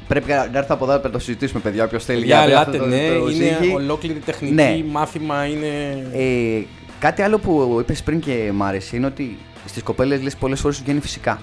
Πρέπει 0.07 0.27
να 0.31 0.57
έρθει 0.57 0.71
από 0.71 0.83
εδώ 0.91 0.99
να 1.03 1.09
το 1.09 1.19
συζητήσουμε, 1.19 1.61
παιδιά. 1.61 1.83
Όποιος 1.83 2.05
θέλει 2.05 2.25
Για 2.25 2.41
βρει 2.41 2.51
ελάτε, 2.51 2.69
αυτό 2.69 2.81
το- 2.83 2.89
ναι, 2.89 3.07
το 3.07 3.27
είναι 3.29 3.57
ζύγι. 3.61 3.73
ολόκληρη 3.73 4.19
τεχνική, 4.19 4.53
Ναι. 4.53 4.83
μάθημα 4.91 5.45
είναι. 5.45 5.67
Ε, 6.13 6.61
κάτι 6.99 7.21
άλλο 7.21 7.37
που 7.39 7.77
είπες 7.81 8.03
πριν 8.03 8.19
και 8.19 8.51
μ' 8.53 8.63
άρεσε 8.63 8.95
είναι 8.95 9.05
ότι 9.05 9.37
στις 9.65 9.83
κοπέλες 9.83 10.21
λες 10.21 10.35
πολλές 10.35 10.59
φορές 10.59 10.75
σου 10.77 10.83
βγαίνει 10.83 10.99
φυσικά. 10.99 11.41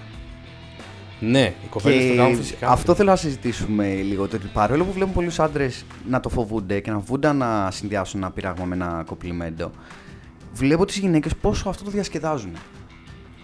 Ναι, 1.20 1.54
οι 1.64 1.66
κοπέλε 1.70 2.08
το 2.10 2.16
κάνουν 2.16 2.36
φυσικά. 2.36 2.68
αυτό 2.68 2.94
θέλω 2.94 3.10
να 3.10 3.16
συζητήσουμε 3.16 3.94
λίγο. 3.94 4.28
Το 4.28 4.36
ότι 4.36 4.46
παρόλο 4.52 4.84
που 4.84 4.92
βλέπουμε 4.92 5.14
πολλούς 5.14 5.38
άντρες 5.38 5.84
να 6.08 6.20
το 6.20 6.28
φοβούνται 6.28 6.80
και 6.80 6.90
να 6.90 6.96
φοβούνται 6.98 7.32
να 7.32 7.70
συνδυάσουν 7.70 8.20
ένα 8.22 8.30
πειράγμα 8.30 8.64
με 8.64 8.74
ένα 8.74 9.02
κοπλιμέντο, 9.06 9.70
βλέπω 10.54 10.84
τις 10.84 10.96
γυναίκες 10.98 11.34
πόσο 11.40 11.68
αυτό 11.68 11.84
το 11.84 11.90
διασκεδάζουν. 11.90 12.52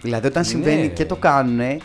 Δηλαδή 0.01 0.27
όταν 0.27 0.43
συμβαίνει 0.45 0.81
Ναι. 0.81 0.87
και 0.87 1.05
το 1.05 1.15
κάνουν, 1.15 1.59
ε, 1.59 1.79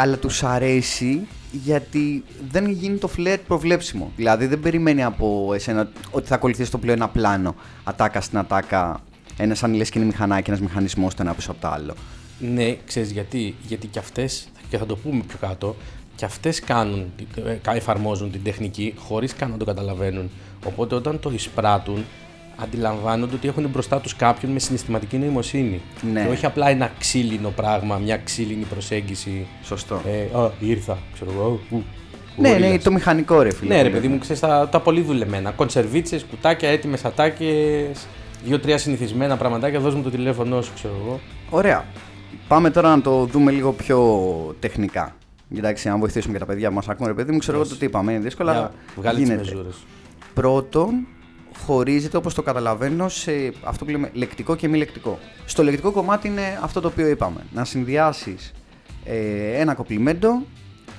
αλλά 0.00 0.16
τους 0.16 0.42
αρέσει 0.42 1.26
γιατί 1.52 2.24
δεν 2.50 2.70
γίνει 2.70 2.96
το 2.96 3.08
φλερ 3.08 3.38
προβλέψιμο. 3.38 4.12
Δηλαδή 4.16 4.46
δεν 4.46 4.60
περιμένει 4.60 5.02
από 5.04 5.50
εσένα 5.54 5.90
ότι 6.10 6.26
θα 6.26 6.34
ακολουθήσει 6.34 6.70
το 6.70 6.78
πλέον 6.78 6.96
ένα 6.96 7.08
πλάνο. 7.08 7.54
Ατάκα 7.84 8.20
στην 8.20 8.38
ατάκα, 8.38 9.00
ένα 9.36 9.54
σαν 9.54 9.74
λες 9.74 9.90
και 9.90 9.98
είναι 9.98 10.06
μηχανάκι, 10.06 10.50
ένας 10.50 10.62
μηχανισμός 10.62 11.14
το 11.14 11.22
ένα 11.22 11.34
πίσω 11.34 11.50
από 11.50 11.60
το 11.60 11.68
άλλο. 11.68 11.94
Ναι, 12.38 12.76
ξέρεις 12.86 13.10
γιατί; 13.10 13.54
Γιατί 13.66 13.86
και 13.86 13.98
αυτές, 13.98 14.48
και 14.70 14.78
θα 14.78 14.86
το 14.86 14.96
πούμε 14.96 15.22
πιο 15.28 15.36
κάτω, 15.40 15.76
και 16.16 16.24
αυτές 16.24 16.60
κάνουν, 16.60 17.12
ε, 17.44 17.76
εφαρμόζουν 17.76 18.30
την 18.30 18.42
τεχνική 18.42 18.94
χωρίς 18.98 19.34
καν 19.34 19.50
να 19.50 19.56
το 19.56 19.64
καταλαβαίνουν. 19.64 20.30
Οπότε 20.66 20.94
όταν 20.94 21.20
το 21.20 21.30
εισπράττουν, 21.34 22.04
αντιλαμβάνονται 22.56 23.34
ότι 23.34 23.48
έχουν 23.48 23.68
μπροστά 23.68 24.00
τους 24.00 24.16
κάποιον 24.16 24.52
με 24.52 24.58
συναισθηματική 24.58 25.16
νοημοσύνη. 25.16 25.80
Ναι. 26.12 26.22
Και 26.22 26.28
όχι 26.28 26.46
απλά 26.46 26.68
ένα 26.68 26.90
ξύλινο 26.98 27.48
πράγμα, 27.48 27.96
μια 27.96 28.16
ξύλινη 28.16 28.64
προσέγγιση. 28.64 29.46
Σωστό. 29.62 30.00
Ε, 30.06 30.38
α, 30.38 30.50
ήρθα, 30.60 30.98
ξέρω 31.12 31.30
εγώ. 31.32 31.60
ου, 31.70 31.82
ναι, 32.36 32.48
ναι, 32.48 32.58
γορίλας. 32.58 32.82
το 32.82 32.92
μηχανικό 32.92 33.42
ρε 33.42 33.52
φίλε. 33.52 33.74
Ναι, 33.74 33.82
ρε 33.82 33.88
που 33.88 33.94
παιδί 33.94 34.02
λέμε. 34.02 34.14
μου, 34.14 34.20
ξέρεις 34.20 34.40
τα, 34.40 34.68
τα 34.68 34.80
πολύ 34.80 35.00
δουλεμένα. 35.00 35.50
Κονσερβίτσες, 35.50 36.24
κουτάκια, 36.30 36.68
έτοιμες 36.68 37.04
ατάκες, 37.04 38.06
δύο-τρία 38.44 38.78
συνηθισμένα 38.78 39.36
πραγματάκια. 39.36 39.80
Δώσ' 39.80 39.94
μου 39.94 40.02
το 40.02 40.10
τηλέφωνό 40.10 40.62
σου, 40.62 40.72
ξέρω 40.74 40.94
εγώ. 41.04 41.20
Ωραία. 41.50 41.84
Πάμε 42.48 42.70
τώρα 42.70 42.96
να 42.96 43.02
το 43.02 43.24
δούμε 43.24 43.50
λίγο 43.50 43.72
πιο 43.72 43.98
τεχνικά. 44.60 45.16
Εντάξει, 45.56 45.88
αν 45.88 45.98
βοηθήσουμε 45.98 46.32
και 46.32 46.38
τα 46.38 46.46
παιδιά 46.46 46.68
που 46.68 46.74
μας 46.74 46.88
ακούν, 46.88 47.06
ρε 47.06 47.14
παιδί 47.14 47.32
μου, 47.32 47.38
ξέρω 47.38 47.56
εγώ 47.58 47.68
το 47.68 47.76
τι 47.76 47.84
είπαμε. 47.84 48.12
Είναι 48.12 48.20
δύσκολο, 48.20 48.50
αλλά 48.50 48.60
Για 48.60 48.72
βγάλε 48.96 49.18
τις 49.18 49.28
γίνεται. 49.28 49.44
μεζούρες. 49.44 49.76
Πρώτον, 50.34 51.06
χωρίζεται 51.64 52.16
όπως 52.16 52.34
το 52.34 52.42
καταλαβαίνω 52.42 53.08
σε 53.08 53.52
αυτό 53.64 53.84
που 53.84 53.90
λέμε 53.90 54.10
λεκτικό 54.12 54.56
και 54.56 54.68
μη 54.68 54.78
λεκτικό. 54.78 55.18
Στο 55.44 55.62
λεκτικό 55.62 55.90
κομμάτι 55.90 56.28
είναι 56.28 56.58
αυτό 56.62 56.80
το 56.80 56.88
οποίο 56.88 57.06
είπαμε. 57.08 57.40
Να 57.52 57.64
συνδυάσεις 57.64 58.52
ε, 59.04 59.60
ένα 59.60 59.74
κοπλιμέντο 59.74 60.42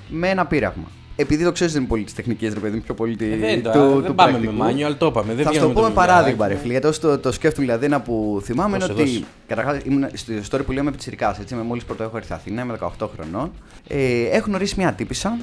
με 0.10 0.30
ένα 0.30 0.46
πείραγμα. 0.46 0.88
Επειδή 1.16 1.44
το 1.44 1.52
ξέρεις, 1.52 1.74
δεν 1.74 1.82
είναι 1.82 1.90
πολύ 1.92 2.04
τις 2.04 2.14
τεχνικές, 2.14 2.54
ρε 2.54 2.60
παιδί 2.60 2.76
μου, 2.76 2.82
πιο 2.84 2.94
πολύ 2.94 3.16
τη- 3.16 3.32
Ε, 3.32 3.38
δεν, 3.38 3.64
τα- 3.64 3.72
του, 3.72 3.80
δεν 3.94 4.04
του 4.04 4.16
πάμε 4.16 4.32
πρακτικού. 4.32 4.54
με 4.54 4.72
manual, 4.90 4.96
το 4.98 5.06
είπαμε. 5.06 5.34
Δεν 5.34 5.46
Θα 5.46 5.52
σου 5.52 5.58
βγαίνουμε 5.58 5.74
το 5.74 5.80
με 5.80 5.86
πούμε 5.86 5.88
βιβλιαράκι. 5.88 5.96
παράδειγμα, 5.96 6.48
ρε 6.48 6.56
φίλε. 6.56 6.72
Γιατί 6.72 6.88
όσο 6.88 7.00
το, 7.02 7.18
το 7.20 7.32
σκέφτομαι, 7.32 7.66
δηλαδή 7.66 7.86
ένα 7.86 8.02
που 8.02 8.42
θυμάμαι 8.44 8.76
είναι 8.76 8.86
Δώσε, 8.86 9.02
ότι. 9.02 9.12
δώσε. 9.12 9.24
Καταρχάς, 9.48 9.78
ήμουν 9.84 10.06
στο 10.14 10.34
story 10.58 10.62
που 10.66 10.72
λέμε 10.72 10.92
πιτσυρικά, 10.92 11.38
έτσι. 11.42 11.56
Με 11.56 11.62
μόλις 11.62 11.84
πρώτο 11.84 12.04
έχω 12.04 12.18
έρθει 12.18 12.34
Αθήνα, 12.34 12.62
είμαι 12.62 12.78
18 13.00 13.10
χρονών. 13.16 13.52
Ε, 13.88 14.24
έχω 14.24 14.46
γνωρίσει 14.48 14.74
μια 14.78 14.94
τύπησα. 14.94 15.38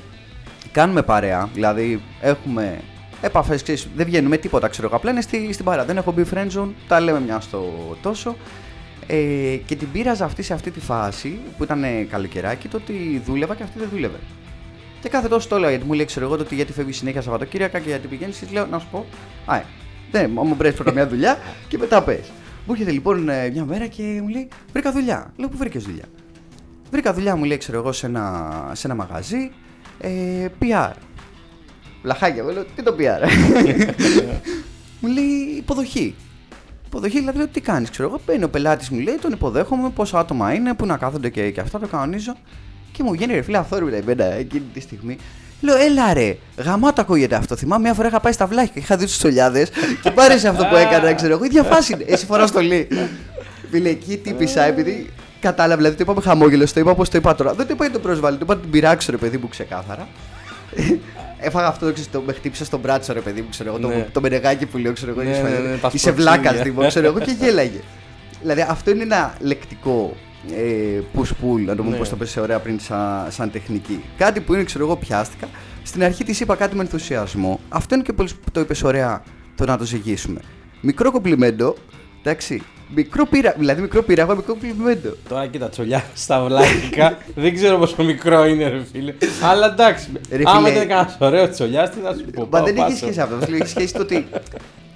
Κάνουμε 0.73 1.03
παρέα, 1.03 1.49
δηλαδή 1.55 2.01
έχουμε 2.21 2.79
επαφές, 3.21 3.63
ξέρεις, 3.63 3.89
δεν 3.97 4.07
βγαίνουμε 4.07 4.37
τίποτα, 4.37 4.69
ξέρω 4.69 4.87
εγώ. 4.87 4.97
Απλά 4.97 5.11
είναι 5.11 5.21
στη, 5.21 5.53
στην 5.53 5.65
παρέα. 5.65 5.85
Δεν 5.85 5.97
έχω 5.97 6.13
μπει 6.13 6.25
friend 6.35 6.49
zone, 6.59 6.69
τα 6.89 7.01
λέμε 7.01 7.21
μια 7.21 7.41
στο 7.41 7.65
τόσο. 8.03 8.37
Ε, 9.07 9.17
και 9.67 9.75
την 9.77 9.89
πείραζα 9.93 10.25
αυτή 10.25 10.43
σε 10.43 10.53
αυτή 10.55 10.71
τη 10.71 10.81
φάση 10.81 11.39
που 11.57 11.63
ήταν 11.65 11.85
ε, 11.85 11.89
καλοκαιράκι, 12.11 12.69
το 12.69 12.77
ότι 12.77 13.23
δούλευα 13.27 13.55
και 13.55 13.63
αυτή 13.63 13.79
δεν 13.79 13.89
δούλευε. 13.93 14.17
Και 15.00 15.09
κάθε 15.09 15.28
τόσο 15.28 15.49
το 15.49 15.57
έλεγα 15.57 15.71
γιατί 15.71 15.87
μου 15.87 15.93
λέει, 15.93 16.05
ξέρω 16.05 16.26
εγώ, 16.26 16.37
το 16.37 16.43
ότι 16.43 16.55
γιατί 16.55 16.73
φεύγει 16.73 16.93
συνέχεια 16.93 17.23
Σαββατοκύριακα 17.23 17.78
και 17.78 17.88
γιατί 17.88 18.09
πηγαίνεις. 18.09 18.38
Της 18.38 18.50
λέω 18.50 18.67
να 18.67 18.78
σου 18.78 18.87
πω, 18.90 19.07
Α, 19.47 19.57
ε, 19.57 19.64
δεν, 20.11 20.31
μου 20.31 20.57
πρέπει 20.57 20.75
πρώτα 20.75 20.93
μια 20.93 21.09
δουλειά 21.09 21.38
και 21.69 21.78
μετά 21.78 22.02
πες. 22.02 22.31
Μου 22.67 22.73
έρχεται 22.73 22.90
λοιπόν 22.90 23.28
ε, 23.28 23.50
μια 23.50 23.64
μέρα 23.64 23.87
και 23.87 24.02
μου 24.23 24.28
λέει, 24.28 24.49
Βρήκα 24.73 24.93
δουλειά. 24.93 25.33
Λέω, 25.37 25.49
Πού 25.49 25.57
βρήκες 25.57 25.85
δουλειά; 25.85 26.05
Βρήκα 26.90 27.14
δουλειά, 27.14 27.37
μου 27.37 27.45
λέει, 27.45 27.57
ξέρω 27.57 27.78
εγώ, 27.78 27.93
σε 27.93 28.07
ένα, 28.07 28.71
σε 28.73 28.87
ένα 28.87 28.97
μαγαζί. 28.97 29.50
Ε, 30.00 30.47
PR. 30.61 30.93
Λαχάκια, 32.02 32.43
μου 32.45 32.50
λέω, 32.50 32.64
τι 32.64 32.83
το 32.83 32.95
PR. 32.99 33.28
μου 35.00 35.09
λέει, 35.09 35.25
υποδοχή. 35.57 36.14
Υποδοχή, 36.87 37.19
δηλαδή, 37.19 37.38
λέω, 37.38 37.47
τι 37.49 37.61
κάνεις, 37.61 37.90
ξέρω 37.90 38.09
εγώ. 38.09 38.21
Μπαίνει 38.26 38.45
ο 38.45 38.49
πελάτης, 38.49 38.90
μου 38.90 38.99
λέει, 39.00 39.14
τον 39.14 39.33
υποδέχομαι, 39.33 39.90
πόσα 39.90 40.19
άτομα 40.19 40.55
είναι, 40.55 40.75
που 40.75 40.87
να 40.87 40.97
κάθονται 40.97 41.28
και, 41.28 41.50
και 41.50 41.61
αυτά, 41.61 41.78
το 41.78 41.87
κανονίζω. 41.87 42.37
Και 42.92 43.02
μου 43.02 43.11
βγαίνει 43.11 43.33
ρε 43.35 43.42
φίλε 43.42 43.59
αυθόρμητα 43.59 43.97
εμένα 43.97 44.25
εκείνη 44.25 44.64
τη 44.75 44.80
στιγμή. 44.80 45.16
Λέω, 45.61 45.76
έλα 45.76 46.12
ρε, 46.14 46.37
γαμάτα 46.57 47.00
ακούγεται 47.02 47.35
αυτό. 47.35 47.57
Θυμάμαι 47.57 47.83
μια 47.83 47.95
φορά 47.95 48.09
είχα 48.09 48.21
πάει 48.21 48.33
στα 48.33 48.47
βλάχια 48.47 48.71
και 48.75 48.78
είχα 48.78 48.97
δει 48.97 49.04
τους 49.04 49.14
στολιάδε 49.14 49.66
και 50.02 50.11
πάρε 50.11 50.35
αυτό 50.35 50.64
που 50.71 50.76
έκανα, 50.76 51.14
ξέρω 51.14 51.33
εγώ. 51.33 51.45
ίδια 51.45 51.62
φάση 51.62 51.92
είναι. 51.92 52.04
Εσύ 52.07 52.26
φοράς 52.26 52.49
στολή. 52.49 52.88
Φίλε, 53.71 53.88
εκεί 53.88 54.16
τύπησα 54.16 54.62
επειδή 54.62 55.11
Κατάλαβε, 55.40 55.76
δηλαδή 55.76 55.97
το 55.97 56.02
είπαμε 56.02 56.21
χαμόγελος, 56.21 56.73
το 56.73 56.80
είπα 56.80 56.90
όπως 56.90 57.09
το 57.09 57.16
είπα 57.18 57.35
τώρα. 57.35 57.52
Δεν 57.54 57.66
το 57.66 57.73
είπα 57.73 57.85
για 57.85 57.92
το 57.95 57.99
προσβάλλει, 58.00 58.37
το 58.37 58.42
είπα 58.45 58.54
να 58.54 58.61
την 58.61 58.71
πειράξω 58.71 59.11
ρε 59.11 59.16
παιδί 59.16 59.37
μου 59.37 59.49
ξεκάθαρα. 59.49 60.09
Έφαγα 61.38 61.66
αυτό, 61.66 61.87
το 61.87 61.92
ξέρεις, 61.92 62.11
το 62.11 62.21
με 62.26 62.33
χτύπησε 62.33 62.64
στον 62.64 62.80
μπράτσο 62.80 63.12
ρε 63.12 63.21
παιδί 63.21 63.40
μου, 63.40 63.47
ξέρω 63.50 63.68
εγώ. 63.76 63.88
Ναι. 63.88 63.95
Το, 64.02 64.07
το 64.12 64.21
μενεγάκι 64.21 64.66
που 64.66 64.78
λέω, 64.78 64.92
ξέρω 64.92 65.11
εγώ. 65.11 65.23
Ναι, 65.23 65.30
είσαι 65.30 65.42
ναι, 65.42 65.49
φανερό. 65.49 65.68
ναι, 65.68 65.76
τα 65.76 65.90
Είσαι 65.92 65.99
σπροξίδια. 66.11 66.40
βλάκα, 66.40 66.62
Δήμο, 66.62 66.87
ξέρω 66.87 67.07
εγώ 67.07 67.18
και 67.18 67.30
γέλαγε. 67.40 67.80
δηλαδή 68.40 68.61
αυτό 68.68 68.90
είναι 68.90 69.02
ένα 69.02 69.35
λεκτικό 69.40 70.16
ε, 70.57 71.02
push 71.17 71.26
pull, 71.28 71.61
να 71.64 71.75
το 71.76 71.83
πούμε 71.83 71.90
Ναι. 71.93 71.97
πώς 71.99 72.09
το 72.09 72.17
πες 72.17 72.37
ωραία 72.37 72.59
πριν 72.59 72.81
σαν, 72.81 73.26
σαν 73.28 73.50
τεχνική. 73.50 74.02
Κάτι 74.17 74.40
που 74.40 74.55
είναι, 74.55 74.64
ξέρω 74.64 74.85
εγώ, 74.85 74.97
πιάστηκα. 74.97 75.49
Στην 75.83 76.05
αρχή 76.05 76.25
της 76.25 76.40
είπα 76.40 76.55
κάτι 76.57 76.76
με 76.76 76.83
ενθουσιασμό. 76.83 77.61
Αυτό 77.69 77.95
είναι 77.95 78.05
και 78.05 78.12
πολύ 78.12 78.28
που 78.45 78.50
το 78.52 78.61
είπες 78.61 78.83
ωραία 78.83 79.23
το 79.57 79.64
να 79.64 79.78
το 79.78 79.85
ζυγίσουμε. 79.85 80.40
Μικρό 80.81 81.11
κομπλιμέντο, 81.12 81.75
εντάξει. 82.23 82.62
Μικρό 82.95 83.26
πείρα, 83.26 83.55
δηλαδή 83.59 83.81
μικρό 83.81 84.02
πείραγμα, 84.02 84.35
μικρό 84.35 84.52
κομπλιμέντο. 84.55 85.17
Τώρα 85.28 85.47
κοίτα 85.47 85.69
τσολιά 85.69 86.05
στα 86.14 86.45
βλάχικα. 86.45 87.19
δεν 87.35 87.55
ξέρω 87.55 87.78
πόσο 87.78 88.02
μικρό 88.05 88.47
είναι, 88.47 88.69
ρε 88.69 88.83
φίλε. 88.93 89.14
Αλλά 89.43 89.67
εντάξει. 89.73 90.09
Ρε 90.31 90.43
Άμα 90.47 90.59
φίλε. 90.67 90.71
ήταν 90.76 90.88
κανένα 90.88 91.17
ωραίο 91.19 91.49
τσολιά, 91.50 91.88
τι 91.88 92.00
να 92.00 92.12
σου 92.12 92.25
πω. 92.33 92.40
Μα 92.40 92.47
πάω 92.47 92.64
δεν 92.64 92.76
έχει 92.76 92.85
πάσο. 92.85 92.97
σχέση 92.97 93.21
αυτό. 93.21 93.37
Σου 93.45 93.50
λέει, 93.50 93.59
Έχει 93.61 93.69
σχέση 93.71 93.93
το 93.93 94.00
ότι. 94.00 94.26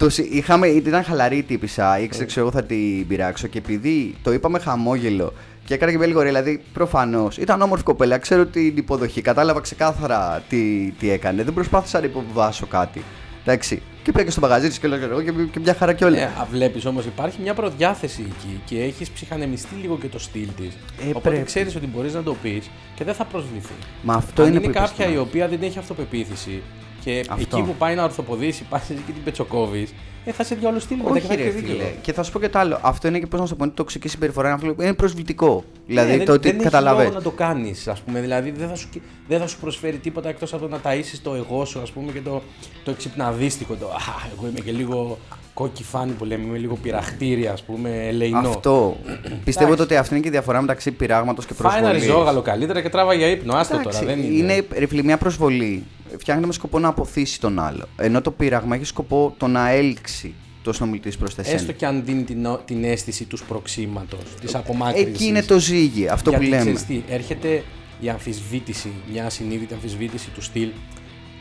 Το, 0.03 0.09
συ- 0.09 0.33
είχαμε, 0.33 0.67
ήταν 0.67 1.03
χαλαρή 1.03 1.37
η 1.37 1.43
τύπησα, 1.43 1.99
ήξερε 1.99 2.25
ξέρω 2.25 2.45
εγώ 2.47 2.55
θα 2.55 2.63
την 2.63 3.07
πειράξω 3.07 3.47
και 3.47 3.57
επειδή 3.57 4.15
το 4.23 4.33
είπαμε 4.33 4.59
χαμόγελο 4.59 5.33
και 5.65 5.73
έκανα 5.73 5.91
και 5.91 5.97
μια 5.97 6.07
λίγο 6.07 6.19
ωραία, 6.19 6.31
δηλαδή 6.31 6.61
προφανώς 6.73 7.37
ήταν 7.37 7.61
όμορφη 7.61 7.83
κοπέλα, 7.83 8.17
ξέρω 8.17 8.45
την 8.45 8.77
υποδοχή, 8.77 9.21
κατάλαβα 9.21 9.59
ξεκάθαρα 9.59 10.43
τι, 10.49 10.91
τι 10.99 11.09
έκανε, 11.09 11.43
δεν 11.43 11.53
προσπάθησα 11.53 11.99
να 11.99 12.05
υποβάσω 12.05 12.65
κάτι. 12.65 13.03
Εντάξει. 13.45 13.81
Και 14.03 14.11
πήγα 14.11 14.23
και 14.23 14.31
στο 14.31 14.41
μαγαζί 14.41 14.67
της 14.67 14.79
και 14.79 14.87
λέω 14.87 15.03
εγώ 15.09 15.21
και, 15.21 15.31
και 15.51 15.59
μια 15.59 15.73
χαρά 15.73 15.93
και 15.93 16.05
όλα. 16.05 16.17
Ε, 16.17 16.31
βλέπεις 16.51 16.85
όμως 16.85 17.05
υπάρχει 17.05 17.37
μια 17.41 17.53
προδιάθεση 17.53 18.21
εκεί 18.27 18.61
και 18.65 18.83
έχεις 18.83 19.09
ψυχανεμιστεί 19.09 19.75
λίγο 19.81 19.97
και 19.97 20.07
το 20.07 20.19
στυλ 20.19 20.47
της. 20.57 20.77
Ε, 21.05 21.09
Οπότε 21.09 21.29
πρέπει. 21.29 21.45
ξέρεις 21.45 21.75
ότι 21.75 21.87
μπορείς 21.87 22.13
να 22.13 22.23
το 22.23 22.35
πεις 22.41 22.69
και 22.95 23.03
δεν 23.03 23.13
θα 23.13 23.25
προσβληθεί. 23.25 23.73
Μα 24.01 24.13
αυτό 24.13 24.41
Αν 24.41 24.47
είναι 24.47 24.57
είναι 24.57 24.65
που 24.65 24.71
είπες 24.77 24.89
κάποια 24.89 25.05
τώρα. 25.05 25.17
η 25.17 25.21
οποία 25.21 25.47
δεν 25.47 25.59
έχει 25.61 25.77
αυτοπεποίθηση 25.79 26.61
και 27.03 27.25
Αυτό. 27.29 27.57
εκεί 27.57 27.65
που 27.67 27.75
πάει 27.77 27.95
να 27.95 28.03
ορθοποδήσει, 28.03 28.63
πα 28.69 28.77
εσύ 28.77 28.93
και 29.05 29.11
την 29.11 29.23
πετσοκόβει, 29.23 29.87
ε, 30.25 30.31
θα 30.31 30.43
σε 30.43 30.55
διάλογο 30.55 30.79
στυλ 30.79 30.97
μετά 30.97 31.19
και 31.19 31.19
θα 31.19 31.33
Όχι, 31.33 31.35
ρε 31.41 31.47
έχεις 31.47 31.55
δίκιο. 31.61 31.73
φίλε. 31.73 31.91
Και 32.01 32.13
θα 32.13 32.23
σου 32.23 32.31
πω 32.31 32.39
και 32.39 32.49
το 32.49 32.59
άλλο. 32.59 32.79
Αυτό 32.81 33.07
είναι 33.07 33.19
και 33.19 33.27
πώς 33.27 33.39
να 33.39 33.45
σου 33.45 33.51
το 33.51 33.57
πω, 33.57 33.63
είναι 33.63 33.73
τοξική 33.73 34.07
συμπεριφορά. 34.07 34.47
Είναι 34.47 34.55
αυτό- 34.69 34.83
Είναι 34.83 34.93
προσβλητικό. 34.93 35.63
Δηλαδή 35.87 36.11
Ναι, 36.11 36.17
το 36.17 36.23
δεν, 36.25 36.33
ότι 36.35 36.47
δεν 36.47 36.55
έχει 36.55 36.63
καταλαβαίνει. 36.63 37.03
λόγο 37.07 37.17
να 37.17 37.23
το 37.23 37.31
κάνεις, 37.31 37.87
ας 37.87 37.99
πούμε. 38.01 38.21
Δηλαδή 38.21 38.51
δεν 38.51 38.67
θα, 38.67 38.75
σου, 38.75 38.89
δεν 39.27 39.39
θα 39.39 39.47
σου 39.47 39.57
προσφέρει 39.59 39.97
τίποτα 39.97 40.29
εκτός 40.29 40.53
από 40.53 40.61
το 40.61 40.69
να 40.69 40.79
ταΐσεις 40.83 41.19
το 41.23 41.33
εγώ 41.35 41.65
σου, 41.65 41.79
ας 41.81 41.91
πούμε, 41.91 42.11
και 42.11 42.21
το, 42.21 42.41
το 42.83 42.91
εξυπναδίστικο. 42.91 43.75
Το, 43.75 43.85
α, 43.87 43.99
εγώ 44.37 44.47
είμαι 44.47 44.59
και 44.59 44.71
λίγο 44.71 45.17
κόκκι 45.53 45.83
φάνη 45.83 46.11
που 46.11 46.25
λέμε, 46.25 46.43
είμαι 46.47 46.57
λίγο 46.57 46.75
πειραχτήρια, 46.75 47.51
ας 47.51 47.63
πούμε, 47.63 48.07
ελεηνό. 48.07 48.37
Αυτό. 48.37 48.97
Πιστεύω 49.43 49.65
Εντάξει. 49.67 49.83
ότι 49.83 49.95
αυτή 49.95 50.13
είναι 50.13 50.23
και 50.23 50.27
η 50.27 50.31
διαφορά 50.31 50.61
μεταξύ 50.61 50.91
πειράγματος 50.91 51.45
και 51.45 51.53
Φάει 51.53 51.65
ένα 51.71 51.79
προσβολής. 51.79 52.03
ριζόγαλο 52.07 52.41
καλύτερα 52.41 52.81
και 52.81 52.89
τράβα 52.89 53.13
για 53.13 53.27
ύπνο. 53.27 53.53
Άστο 53.53 53.79
τώρα. 53.83 53.99
Δεν 53.99 54.19
είναι. 54.19 54.33
είναι 54.35 54.65
ρε 54.77 54.85
φίλε, 54.87 55.03
μια 55.03 55.17
προσβολή. 55.17 55.83
Φτιάχνεται 56.17 56.47
με 56.47 56.53
σκοπό 56.53 56.79
να 56.79 56.87
αποθήσει 56.87 57.39
τον 57.39 57.59
άλλο. 57.59 57.85
Ενώ 57.97 58.21
το 58.21 58.31
πείραγμα 58.31 58.75
έχει 58.75 58.85
σκοπό 58.85 59.33
το 59.37 59.47
να 59.47 59.69
έλξει 59.69 60.33
το 60.63 60.73
συνομιλητής 60.73 61.17
προς 61.17 61.37
εσένα. 61.37 61.55
Έστω 61.55 61.71
και 61.71 61.85
αν 61.85 62.03
δίνει 62.05 62.23
την, 62.23 62.45
ο- 62.45 62.61
την 62.65 62.83
αίσθηση 62.83 63.23
του 63.25 63.37
σπροξήματος, 63.37 64.19
της 64.41 64.55
απομάκρυνση. 64.55 65.09
Εκεί 65.09 65.25
είναι 65.25 65.41
το 65.43 65.59
ζύγι, 65.59 66.07
αυτό 66.07 66.29
Γιατί 66.29 66.43
που 66.45 66.49
λέμε. 66.51 66.61
ξέρεις 66.63 66.85
τι, 66.85 67.01
έρχεται 67.13 67.63
η 67.99 68.09
αμφισβήτηση, 68.09 68.91
μια 69.11 69.25
ασυνείδητη 69.25 69.73
αμφισβήτηση 69.73 70.29
του 70.29 70.41
στυλ. 70.41 70.69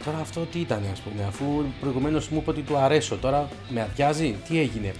Τώρα 0.05 0.19
αυτό 0.21 0.41
τι 0.41 0.59
ήταν, 0.59 0.83
ας 0.93 1.01
πούμε, 1.01 1.25
αφού 1.29 1.45
προηγουμένως 1.81 2.29
μου 2.29 2.39
είπε 2.41 2.51
ότι 2.51 2.61
του 2.61 2.77
αρέσω, 2.77 3.17
τώρα 3.17 3.49
με 3.69 3.81
αδειάζει, 3.83 4.35
τι 4.49 4.59
έγινε; 4.61 4.93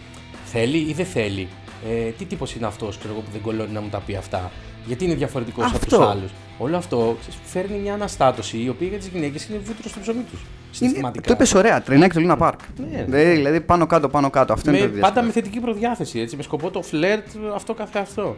Θέλει 0.45 0.79
ή 0.79 0.93
δεν 0.93 1.07
θέλει; 1.07 1.49
Ε, 1.91 2.11
τι 2.11 2.25
τύπος 2.25 2.55
είναι 2.55 2.67
αυτός 2.67 2.97
που 2.99 3.23
δεν 3.33 3.41
κολώνει 3.41 3.73
να 3.73 3.81
μου 3.81 3.89
τα 3.89 3.99
πει 4.07 4.17
αυτά; 4.17 4.51
Γιατί 4.87 5.05
είναι 5.05 5.15
διαφορετικός 5.15 5.65
από 5.67 5.77
Αυτό. 5.77 5.97
τους 5.97 6.07
άλλους; 6.07 6.31
Όλο 6.59 6.77
αυτό 6.77 7.17
ξέρεις, 7.21 7.39
φέρνει 7.45 7.79
μια 7.79 7.95
αναστάτωση 7.95 8.63
η 8.63 8.69
οποία 8.69 8.89
για 8.89 8.99
τις 8.99 9.07
γυναίκες 9.07 9.47
είναι 9.49 9.59
βούτυρο 9.65 9.89
στο 9.89 10.01
ψωμί 10.01 10.23
τους. 10.31 10.41
Είναι, 10.41 10.91
Συστηματικά. 10.91 11.27
το 11.29 11.33
είπες 11.33 11.55
ωραία, 11.55 11.83
τρενάκι 11.83 12.15
το 12.15 12.21
Λίνα 12.21 12.37
Πάρκ. 12.37 12.61
Ναι. 13.09 13.21
Ε, 13.21 13.33
δηλαδή 13.33 13.61
πάνω 13.61 13.87
κάτω, 13.87 14.09
πάνω 14.09 14.31
κάτω. 14.31 14.53
Αυτό 14.53 14.71
είναι 14.71 14.79
το 14.79 14.85
με, 14.85 14.91
διάστημα. 14.91 15.15
πάντα 15.15 15.27
με 15.27 15.33
θετική 15.33 15.61
προδιάθεση, 15.61 16.21
έτσι, 16.21 16.37
με 16.37 16.43
σκοπό 16.43 16.71
το 16.71 16.83
φλερτ 16.83 17.27
αυτό 17.55 17.75
καθεαυτό. 17.75 18.37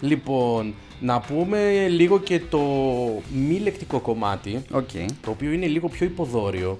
Λοιπόν, 0.00 0.74
να 1.00 1.20
πούμε 1.20 1.86
λίγο 1.88 2.18
και 2.20 2.40
το 2.50 2.58
μη 3.34 3.58
λεκτικό 3.58 4.00
κομμάτι, 4.00 4.62
Οκ. 4.72 4.88
το 5.22 5.30
οποίο 5.30 5.52
είναι 5.52 5.66
λίγο 5.66 5.88
πιο 5.88 6.06
υποδόριο. 6.06 6.78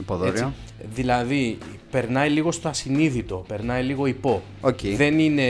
Υποδόριο. 0.00 0.32
έτσι. 0.32 0.46
Δηλαδή, 0.94 1.58
περνάει 1.90 2.30
λίγο 2.30 2.52
στο 2.52 2.68
ασυνείδητο, 2.68 3.44
περνάει 3.48 3.82
λίγο 3.82 4.06
υπό. 4.06 4.42
Οκ. 4.60 4.78
Δεν 4.96 5.18
είναι 5.18 5.44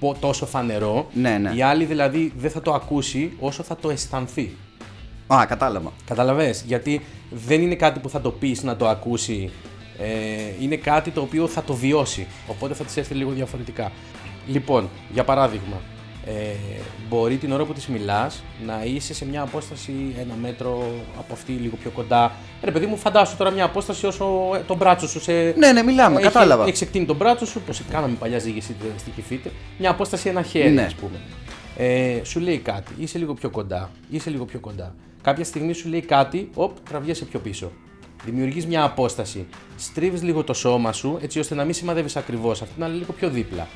πο- 0.00 0.16
τόσο 0.20 0.46
φανερό. 0.46 1.08
Ναι, 1.14 1.38
ναι. 1.38 1.52
Η 1.54 1.62
άλλη 1.62 1.84
δηλαδή 1.84 2.32
δεν 2.36 2.50
θα 2.50 2.60
το 2.62 2.72
ακούσει 2.72 3.32
όσο 3.40 3.62
θα 3.62 3.76
το 3.76 3.90
αισθανθεί. 3.90 4.50
Α, 5.26 5.44
κατάλαβα. 5.48 5.92
Κατάλαβες, 6.06 6.64
γιατί 6.66 7.00
δεν 7.30 7.62
είναι 7.62 7.74
κάτι 7.74 8.00
που 8.00 8.08
θα 8.08 8.20
το 8.20 8.30
πεις 8.30 8.62
να 8.62 8.76
το 8.76 8.88
ακούσει, 8.88 9.50
ε, 9.98 10.06
είναι 10.60 10.76
κάτι 10.76 11.10
το 11.10 11.20
οποίο 11.20 11.46
θα 11.46 11.62
το 11.62 11.74
βιώσει, 11.74 12.26
οπότε 12.48 12.74
θα 12.74 12.84
της 12.84 12.96
έρθει 12.96 13.14
λίγο 13.14 13.30
διαφορετικά. 13.30 13.92
Λοιπόν, 14.46 14.88
για 15.12 15.24
παράδειγμα, 15.24 15.80
ε, 16.30 16.80
μπορεί 17.08 17.36
την 17.36 17.52
ώρα 17.52 17.64
που 17.64 17.72
της 17.72 17.86
μιλάς 17.86 18.42
να 18.66 18.84
είσαι 18.84 19.14
σε 19.14 19.26
μια 19.26 19.42
απόσταση 19.42 19.92
ένα 20.18 20.34
μέτρο 20.40 20.90
από 21.18 21.32
αυτή 21.32 21.52
λίγο 21.52 21.76
πιο 21.76 21.90
κοντά. 21.90 22.32
Ρε 22.62 22.70
παιδί 22.70 22.86
μου, 22.86 22.96
φαντάσου 22.96 23.36
τώρα 23.36 23.50
μια 23.50 23.64
απόσταση 23.64 24.06
όσο 24.06 24.24
ε, 24.54 24.58
το 24.66 24.76
μπράτσο 24.76 25.08
σου 25.08 25.20
σε... 25.20 25.32
Ναι, 25.32 25.72
ναι, 25.72 25.82
μιλάμε, 25.82 26.14
έχει, 26.14 26.24
κατάλαβα. 26.24 26.66
Έχει 26.66 26.84
εκτείνει 26.84 27.04
τον 27.04 27.16
μπράτσο 27.16 27.46
σου, 27.46 27.60
πως 27.60 27.82
κάναμε 27.90 28.16
παλιά 28.18 28.38
ζήγηση 28.38 28.76
στη 28.98 29.10
Κιφίτε, 29.10 29.50
μια 29.78 29.90
απόσταση 29.90 30.28
ένα 30.28 30.42
χέρι, 30.42 30.70
Ναι. 30.70 30.82
ας 30.82 30.94
πούμε. 30.94 31.20
Ε, 31.76 32.20
σου 32.24 32.40
λέει 32.40 32.58
κάτι, 32.58 32.92
είσαι 32.98 33.18
λίγο 33.18 33.34
πιο 33.34 33.50
κοντά, 33.50 33.90
είσαι 34.10 34.30
λίγο 34.30 34.44
πιο 34.44 34.58
κοντά. 34.60 34.94
Κάποια 35.22 35.44
στιγμή 35.44 35.72
σου 35.72 35.88
λέει 35.88 36.00
κάτι, 36.00 36.50
οπ, 36.54 36.76
τραβιέσαι 36.88 37.24
πιο 37.24 37.38
πίσω. 37.38 37.70
Δημιουργείς 38.24 38.66
μια 38.66 38.84
απόσταση. 38.84 39.46
Στρίβεις 39.76 40.22
λίγο 40.22 40.44
το 40.44 40.52
σώμα 40.52 40.92
σου, 40.92 41.18
έτσι 41.22 41.38
ώστε 41.38 41.54
να 41.54 41.64
μην 41.64 41.74
σημαδεύεις 41.74 42.16
ακριβώς 42.16 42.62
αυτή, 42.62 42.80
να 42.80 42.86
είναι 42.86 42.96
λίγο 42.96 43.12
πιο 43.12 43.28
δίπλα. 43.30 43.66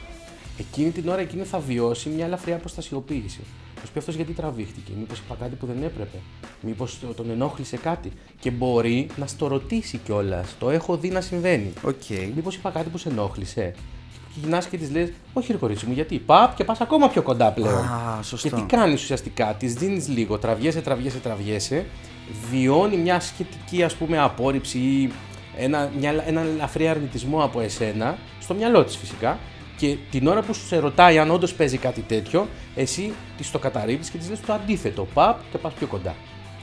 Εκείνη 0.59 0.91
την 0.91 1.09
ώρα 1.09 1.21
εκείνη 1.21 1.43
θα 1.43 1.59
βιώσει 1.59 2.09
μια 2.09 2.25
ελαφριά 2.25 2.57
αποστασιοποίηση. 2.57 3.41
Θα 3.81 3.87
σου 3.87 3.93
πει 3.93 3.99
αυτός 3.99 4.15
γιατί 4.15 4.33
τραβήχτηκε, 4.33 4.93
Μήπως 4.99 5.19
είπα 5.19 5.37
κάτι 5.41 5.55
που 5.55 5.67
δεν 5.67 5.83
έπρεπε, 5.83 6.19
Μήπως 6.61 6.99
τον 7.17 7.31
ενόχλησε 7.31 7.77
κάτι. 7.77 8.13
Και 8.41 8.51
μπορεί 8.51 9.07
να 9.17 9.27
στο 9.27 9.47
ρωτήσει 9.47 9.99
κιόλας. 9.99 10.55
Το 10.59 10.71
έχω 10.71 10.97
δει 10.97 11.09
να 11.09 11.21
συμβαίνει. 11.21 11.73
Οκ. 11.83 12.09
Μήπως 12.35 12.55
είπα 12.55 12.71
κάτι 12.71 12.89
που 12.89 12.99
σε 12.99 13.09
ενόχλησε. 13.09 13.75
Και 14.35 14.41
γυρνάς 14.41 14.67
και 14.67 14.77
της 14.77 14.91
λες: 14.91 15.13
Όχι, 15.33 15.53
ρε 15.53 15.59
κορίτσι 15.59 15.87
μου, 15.87 15.93
γιατί. 15.93 16.19
Παπ 16.19 16.57
και 16.57 16.65
πας 16.65 16.81
ακόμα 16.81 17.09
πιο 17.09 17.23
κοντά 17.23 17.53
πλέον. 17.53 17.79
Α, 17.79 18.23
σωστό. 18.23 18.49
Και 18.49 18.55
τι 18.55 18.63
κάνεις 18.63 19.03
ουσιαστικά, 19.03 19.55
τη 19.55 19.67
δίνεις 19.67 20.09
λίγο, 20.09 20.39
τραβιέσαι, 20.39 20.81
τραβιέσαι, 20.81 21.19
τραβιέσαι, 21.19 21.87
βιώνει 22.51 22.97
μια 22.97 23.21
σχετική 23.21 23.83
ας 23.83 23.95
πούμε 23.95 24.19
απόρριψη 24.19 24.79
ή 24.79 25.13
ένα, 25.57 25.91
μια, 25.99 26.25
ένα 26.27 26.41
ελαφρύ 26.41 26.89
αρνητισμό 26.89 27.45
από 27.45 27.61
εσένα, 27.61 28.19
στο 28.41 28.55
μυαλό 28.55 28.85
της 28.85 28.97
φυσικά. 28.97 29.39
Και 29.76 29.97
την 30.11 30.26
ώρα 30.26 30.43
που 30.43 30.54
σου 30.54 30.66
σε 30.66 30.78
ρωτάει 30.78 31.19
αν 31.19 31.31
όντως 31.31 31.54
παίζει 31.54 31.78
κάτι 31.78 32.00
τέτοιο, 32.00 32.49
εσύ 32.75 33.12
της 33.37 33.50
το 33.50 33.59
καταρρύπτεις 33.59 34.11
και 34.11 34.19
της 34.19 34.28
λες 34.28 34.40
το 34.40 34.52
αντίθετο. 34.52 35.07
Παπ 35.14 35.40
και 35.50 35.59
πας 35.59 35.73
πιο 35.73 35.87
κοντά. 35.87 36.14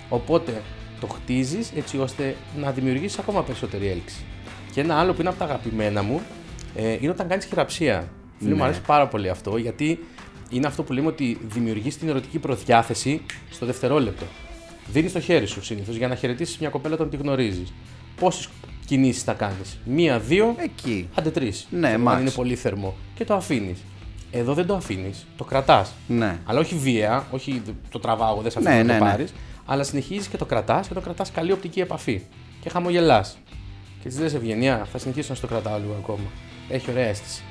Οπότε 0.10 0.62
το 1.00 1.08
χτίζεις 1.08 1.72
έτσι 1.76 1.98
ώστε 1.98 2.36
να 2.60 2.72
δημιουργήσεις 2.72 3.20
ακόμα 3.20 3.44
περισσότερη 3.44 3.88
έλξη. 3.88 4.24
Και 4.74 4.82
ένα 4.82 4.96
άλλο 5.00 5.14
που 5.14 5.20
είναι 5.22 5.30
από 5.30 5.38
τα 5.40 5.46
αγαπημένα 5.46 6.02
μου 6.04 6.22
ε, 6.76 6.92
είναι 7.02 7.10
όταν 7.10 7.28
κάνεις 7.28 7.46
χειραψία. 7.46 8.10
Φίλε, 8.40 8.50
μου 8.52 8.58
Ναι. 8.58 8.64
αρέσει 8.64 8.82
πάρα 8.82 9.08
πολύ 9.08 9.30
αυτό 9.30 9.58
γιατί 9.58 10.00
είναι 10.50 10.68
αυτό 10.68 10.84
που 10.84 10.94
λέμε 10.94 11.08
ότι 11.08 11.38
δημιουργείς 11.48 11.98
την 11.98 12.10
ερωτική 12.10 12.40
προδιάθεση 12.40 13.22
στο 13.52 13.66
δευτερόλεπτο. 13.66 14.26
Δίνεις 14.92 15.12
το 15.12 15.20
χέρι 15.20 15.46
σου 15.46 15.64
συνήθως 15.64 15.96
για 15.96 16.08
να 16.08 16.16
χαιρετήσεις 16.16 16.58
μια 16.58 16.70
κοπέλα 16.70 16.94
όταν 16.94 17.10
τη 17.10 17.18
γνωρίζεις. 17.18 17.74
Πόσες 18.20 18.50
κινήσεις 18.92 19.24
θα 19.24 19.34
κάνεις, 19.34 19.78
Μία, 19.86 20.20
δύο, 20.20 20.56
Εκεί. 20.58 21.10
άντε 21.14 21.30
τρεις. 21.30 21.68
Ναι, 21.70 21.88
αν 21.88 22.08
max. 22.08 22.20
είναι 22.20 22.30
πολύ 22.30 22.56
θερμό. 22.56 22.96
Και 23.16 23.26
το 23.26 23.34
αφήνεις. 23.34 23.80
Εδώ 24.32 24.54
δεν 24.54 24.66
το 24.66 24.76
αφήνεις, 24.76 25.26
το 25.38 25.44
κρατάς. 25.44 25.92
Ναι. 26.08 26.38
Αλλά 26.46 26.60
όχι 26.60 26.76
βία, 26.76 27.28
όχι 27.32 27.62
το 27.90 28.00
τραβάω, 28.00 28.42
δεν 28.42 28.52
σε 28.52 28.58
αφήνω 28.60 28.74
Ναι, 28.76 28.84
να 28.84 28.94
ναι, 28.94 28.98
το 28.98 29.04
ναι. 29.04 29.10
πάρεις. 29.10 29.34
Αλλά 29.66 29.84
συνεχίζεις 29.84 30.28
και 30.28 30.38
το 30.38 30.46
κρατάς 30.46 30.88
και 30.88 30.94
το 30.94 31.00
κρατάς 31.02 31.32
καλή 31.32 31.52
οπτική 31.52 31.80
επαφή. 31.80 32.22
Και 32.62 32.70
χαμογελάς. 32.70 33.38
Και 34.04 34.10
τη 34.10 34.18
λε 34.20 34.26
Ευγενία, 34.26 34.88
θα 34.92 34.98
συνεχίσω 34.98 35.28
να 35.30 35.36
στο 35.36 35.48
κρατάω 35.48 35.78
λίγο 35.78 35.96
ακόμα. 36.00 36.30
Έχει 36.70 36.92
ωραία 36.92 37.08
αίσθηση. 37.08 37.42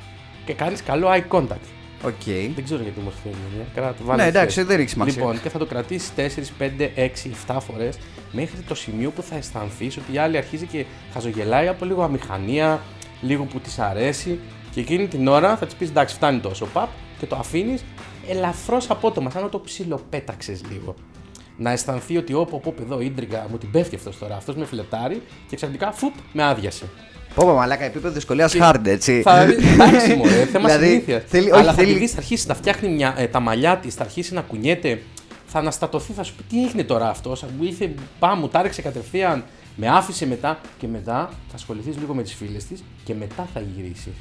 Και 0.45 0.53
κάνεις 0.53 0.83
καλό 0.83 1.09
eye 1.11 1.37
contact. 1.37 1.67
Οκ. 2.05 2.25
Δεν 2.55 2.65
ξέρω 2.65 2.83
γιατί 2.83 3.01
μου 3.01 3.07
ήρθε 3.09 3.29
η 3.29 3.31
Ευγενία. 3.31 3.67
Κράτα, 3.75 3.95
βάλε 4.05 4.23
Ναι, 4.23 4.31
τη 4.31 4.37
εντάξει, 4.37 4.55
θέση. 4.55 4.67
δεν 4.67 4.81
έχει 4.81 4.89
σημασία. 4.89 5.15
Λοιπόν, 5.15 5.43
και 5.43 5.49
θα 5.49 5.59
το 5.59 5.67
κρατήσεις 5.67 6.13
4, 6.17 6.53
5, 6.59 6.91
6, 6.97 7.31
7 7.47 7.57
φορές 7.61 7.99
μέχρι 8.33 8.61
το 8.61 8.75
σημείο 8.75 9.11
που 9.11 9.23
θα 9.23 9.37
αισθανθείς 9.37 9.97
ότι 9.97 10.13
η 10.13 10.19
άλλη 10.19 10.37
αρχίζει 10.37 10.67
και 10.67 10.85
χαζογελάει 11.13 11.69
από 11.69 11.85
λίγο 11.85 12.03
αμηχανία, 12.03 12.81
λίγο 13.21 13.45
που 13.45 13.59
της 13.59 13.79
αρέσει. 13.79 14.39
Και 14.75 14.81
εκείνη 14.81 15.07
την 15.09 15.29
ώρα 15.29 15.57
θα 15.57 15.67
της 15.67 15.75
πεις 15.75 15.89
εντάξει, 15.89 16.15
φτάνει 16.15 16.39
τόσο 16.41 16.67
παπ 16.67 16.89
και 17.19 17.27
το 17.27 17.37
αφήνεις 17.37 17.85
ελαφρώς 18.29 18.91
απότομα, 18.91 19.31
σαν 19.31 19.43
να 19.43 19.49
το 19.49 19.61
ψιλοπέταξες 19.61 20.61
λίγο. 20.71 20.95
Να 21.57 21.71
αισθανθεί 21.71 22.17
ότι 22.17 22.33
όπα, 22.35 22.61
όπα 22.65 22.83
εδώ 22.83 23.01
ίντριγκα 23.01 23.47
μου 23.51 23.59
την 23.59 23.71
πέφτει 23.71 23.95
αυτός 23.95 24.19
τώρα, 24.19 24.37
αυτός 24.37 24.57
με 24.57 24.65
φλερτάρει 24.65 25.23
και 25.49 25.57
ξαφνικά 25.57 25.93
φουπ 25.93 26.15
με 26.33 26.43
άδειασε. 26.45 26.85
Πω, 27.35 27.45
πω, 27.47 27.55
μαλάκα, 27.55 27.85
επίπεδο 27.85 28.15
δυσκολίας 28.15 28.55
hard, 28.61 28.81
έτσι. 28.87 29.21
Θα 29.23 29.41
εντάξει, 29.43 30.15
μωρέ, 30.17 30.45
θέμα 30.53 30.67
Δηλαδή, 30.69 30.87
συνήθειας. 30.87 31.23
θέλει- 31.27 31.47
Αλλά 31.53 31.57
όχι, 31.57 31.67
θα 31.67 31.73
θέλει- 31.75 31.93
τη 31.93 31.99
δεις, 31.99 32.11
θα 32.11 32.19
αρχίσεις 32.19 32.47
να 32.47 32.55
φτιάχνει 32.55 32.89
μια, 32.89 33.15
ε, 33.17 33.27
τα 33.27 33.41
μαλλιά 33.41 33.77
της, 33.77 33.95
θα 33.95 34.03
αρχίσει 34.03 34.35
να 34.35 34.41
κουνιέται, 34.41 35.03
θα 35.47 35.59
αναστατωθεί, 35.59 36.13
θα 36.13 36.23
σου 36.23 36.35
πει 36.35 36.43
τι 36.43 36.65
έγινε 36.65 36.83
τώρα 36.85 37.09
αυτό. 37.09 37.37
Μου 37.59 37.65
ήρθε, 37.65 37.95
πάμε, 38.19 38.41
μου 38.41 38.49
τα 38.49 38.63
ρίξε 38.63 38.83
κατευθείαν, 38.83 39.45
με 39.77 39.89
άφησε 39.89 40.27
μετά 40.27 40.59
και 40.79 40.87
μετά 40.87 41.31
θα 41.49 41.55
ασχοληθείς 41.55 41.97
λίγο 41.99 42.15
με 42.15 42.23
τις 42.23 42.35
φίλες 42.35 42.65
της 42.65 42.85
και 43.05 43.15
μετά 43.15 43.49
θα 43.55 43.63
γυρίσεις. 43.77 44.13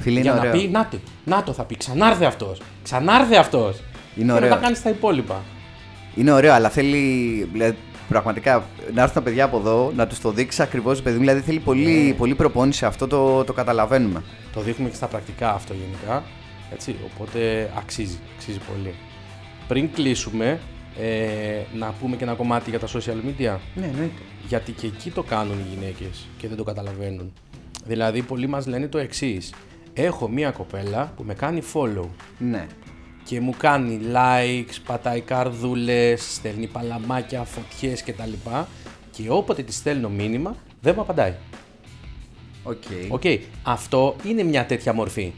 Φίλε, 0.00 0.20
Για 0.20 0.30
είναι 0.32 0.40
να 0.40 0.48
ωραίο. 0.48 0.60
πει, 0.62 0.68
να 0.68 0.88
το, 0.90 0.98
να 1.24 1.42
το 1.42 1.52
θα 1.52 1.62
πει, 1.64 1.76
ξανάρθε 1.76 2.24
αυτός. 2.24 2.60
Ξανάρθε 2.82 3.36
αυτός. 3.36 3.76
Είναι 4.16 4.26
και 4.26 4.32
ωραίο. 4.32 4.48
μετά 4.48 4.60
κάνεις 4.60 4.82
τα 4.82 4.90
υπόλοιπα. 4.90 5.42
Είναι 6.16 6.32
ωραίο, 6.32 6.52
αλλά 6.52 6.68
θέλει 6.68 6.98
δηλαδή, 7.52 7.76
πραγματικά 8.10 8.64
να 8.94 9.00
έρθουν 9.02 9.14
τα 9.14 9.22
παιδιά 9.22 9.44
από 9.44 9.56
εδώ 9.56 9.92
να 9.96 10.06
τους 10.06 10.20
το 10.20 10.30
δείξει 10.32 10.62
ακριβώς, 10.62 11.02
παιδί 11.02 11.14
μου. 11.16 11.20
Δηλαδή 11.20 11.40
θέλει 11.40 11.58
πολύ, 11.58 11.90
Ναι. 11.92 12.12
πολύ 12.12 12.34
προπόνηση, 12.34 12.84
αυτό 12.84 13.06
το, 13.06 13.44
το 13.44 13.52
καταλαβαίνουμε. 13.52 14.22
Το 14.52 14.60
δείχνουμε 14.60 14.90
και 14.90 14.96
στα 14.96 15.06
πρακτικά 15.06 15.52
αυτό 15.54 15.74
γενικά. 15.74 16.22
Έτσι, 16.72 16.96
οπότε 17.12 17.70
αξίζει, 17.78 18.18
αξίζει 18.36 18.58
πολύ. 18.72 18.94
Πριν 19.68 19.90
κλείσουμε, 19.92 20.60
ε, 21.00 21.60
να 21.78 21.94
πούμε 22.00 22.16
και 22.16 22.24
ένα 22.24 22.34
κομμάτι 22.34 22.70
για 22.70 22.78
τα 22.78 22.86
social 22.86 23.26
media. 23.26 23.56
Ναι, 23.74 23.86
εννοείται. 23.86 24.22
Γιατί 24.48 24.72
και 24.72 24.86
εκεί 24.86 25.10
το 25.10 25.22
κάνουν 25.22 25.58
οι 25.58 25.74
γυναίκες 25.74 26.26
και 26.38 26.48
δεν 26.48 26.56
το 26.56 26.62
καταλαβαίνουν. 26.64 27.32
Δηλαδή, 27.86 28.22
πολλοί 28.22 28.46
μας 28.46 28.66
λένε 28.66 28.88
το 28.88 28.98
εξής. 28.98 29.54
Έχω 29.92 30.28
μία 30.28 30.50
κοπέλα 30.50 31.12
που 31.16 31.22
με 31.22 31.34
κάνει 31.34 31.62
follow 31.72 32.06
Ναι. 32.38 32.66
Και 33.24 33.40
μου 33.40 33.54
κάνει 33.58 34.00
likes, 34.14 34.74
πατάει 34.86 35.20
καρδούλες, 35.20 36.34
στέλνει 36.34 36.66
παλαμάκια, 36.66 37.44
φωτιές 37.44 38.02
κτλ. 38.04 38.32
Και 39.10 39.22
όποτε 39.30 39.62
της 39.62 39.76
στέλνω 39.76 40.08
μήνυμα, 40.08 40.56
δεν 40.80 40.92
μου 40.96 41.02
απαντάει. 41.02 41.34
OK. 42.62 42.82
OK, 43.08 43.22
αυτό 43.62 44.16
είναι 44.26 44.42
μια 44.42 44.66
τέτοια 44.66 44.92
μορφή 44.92 45.32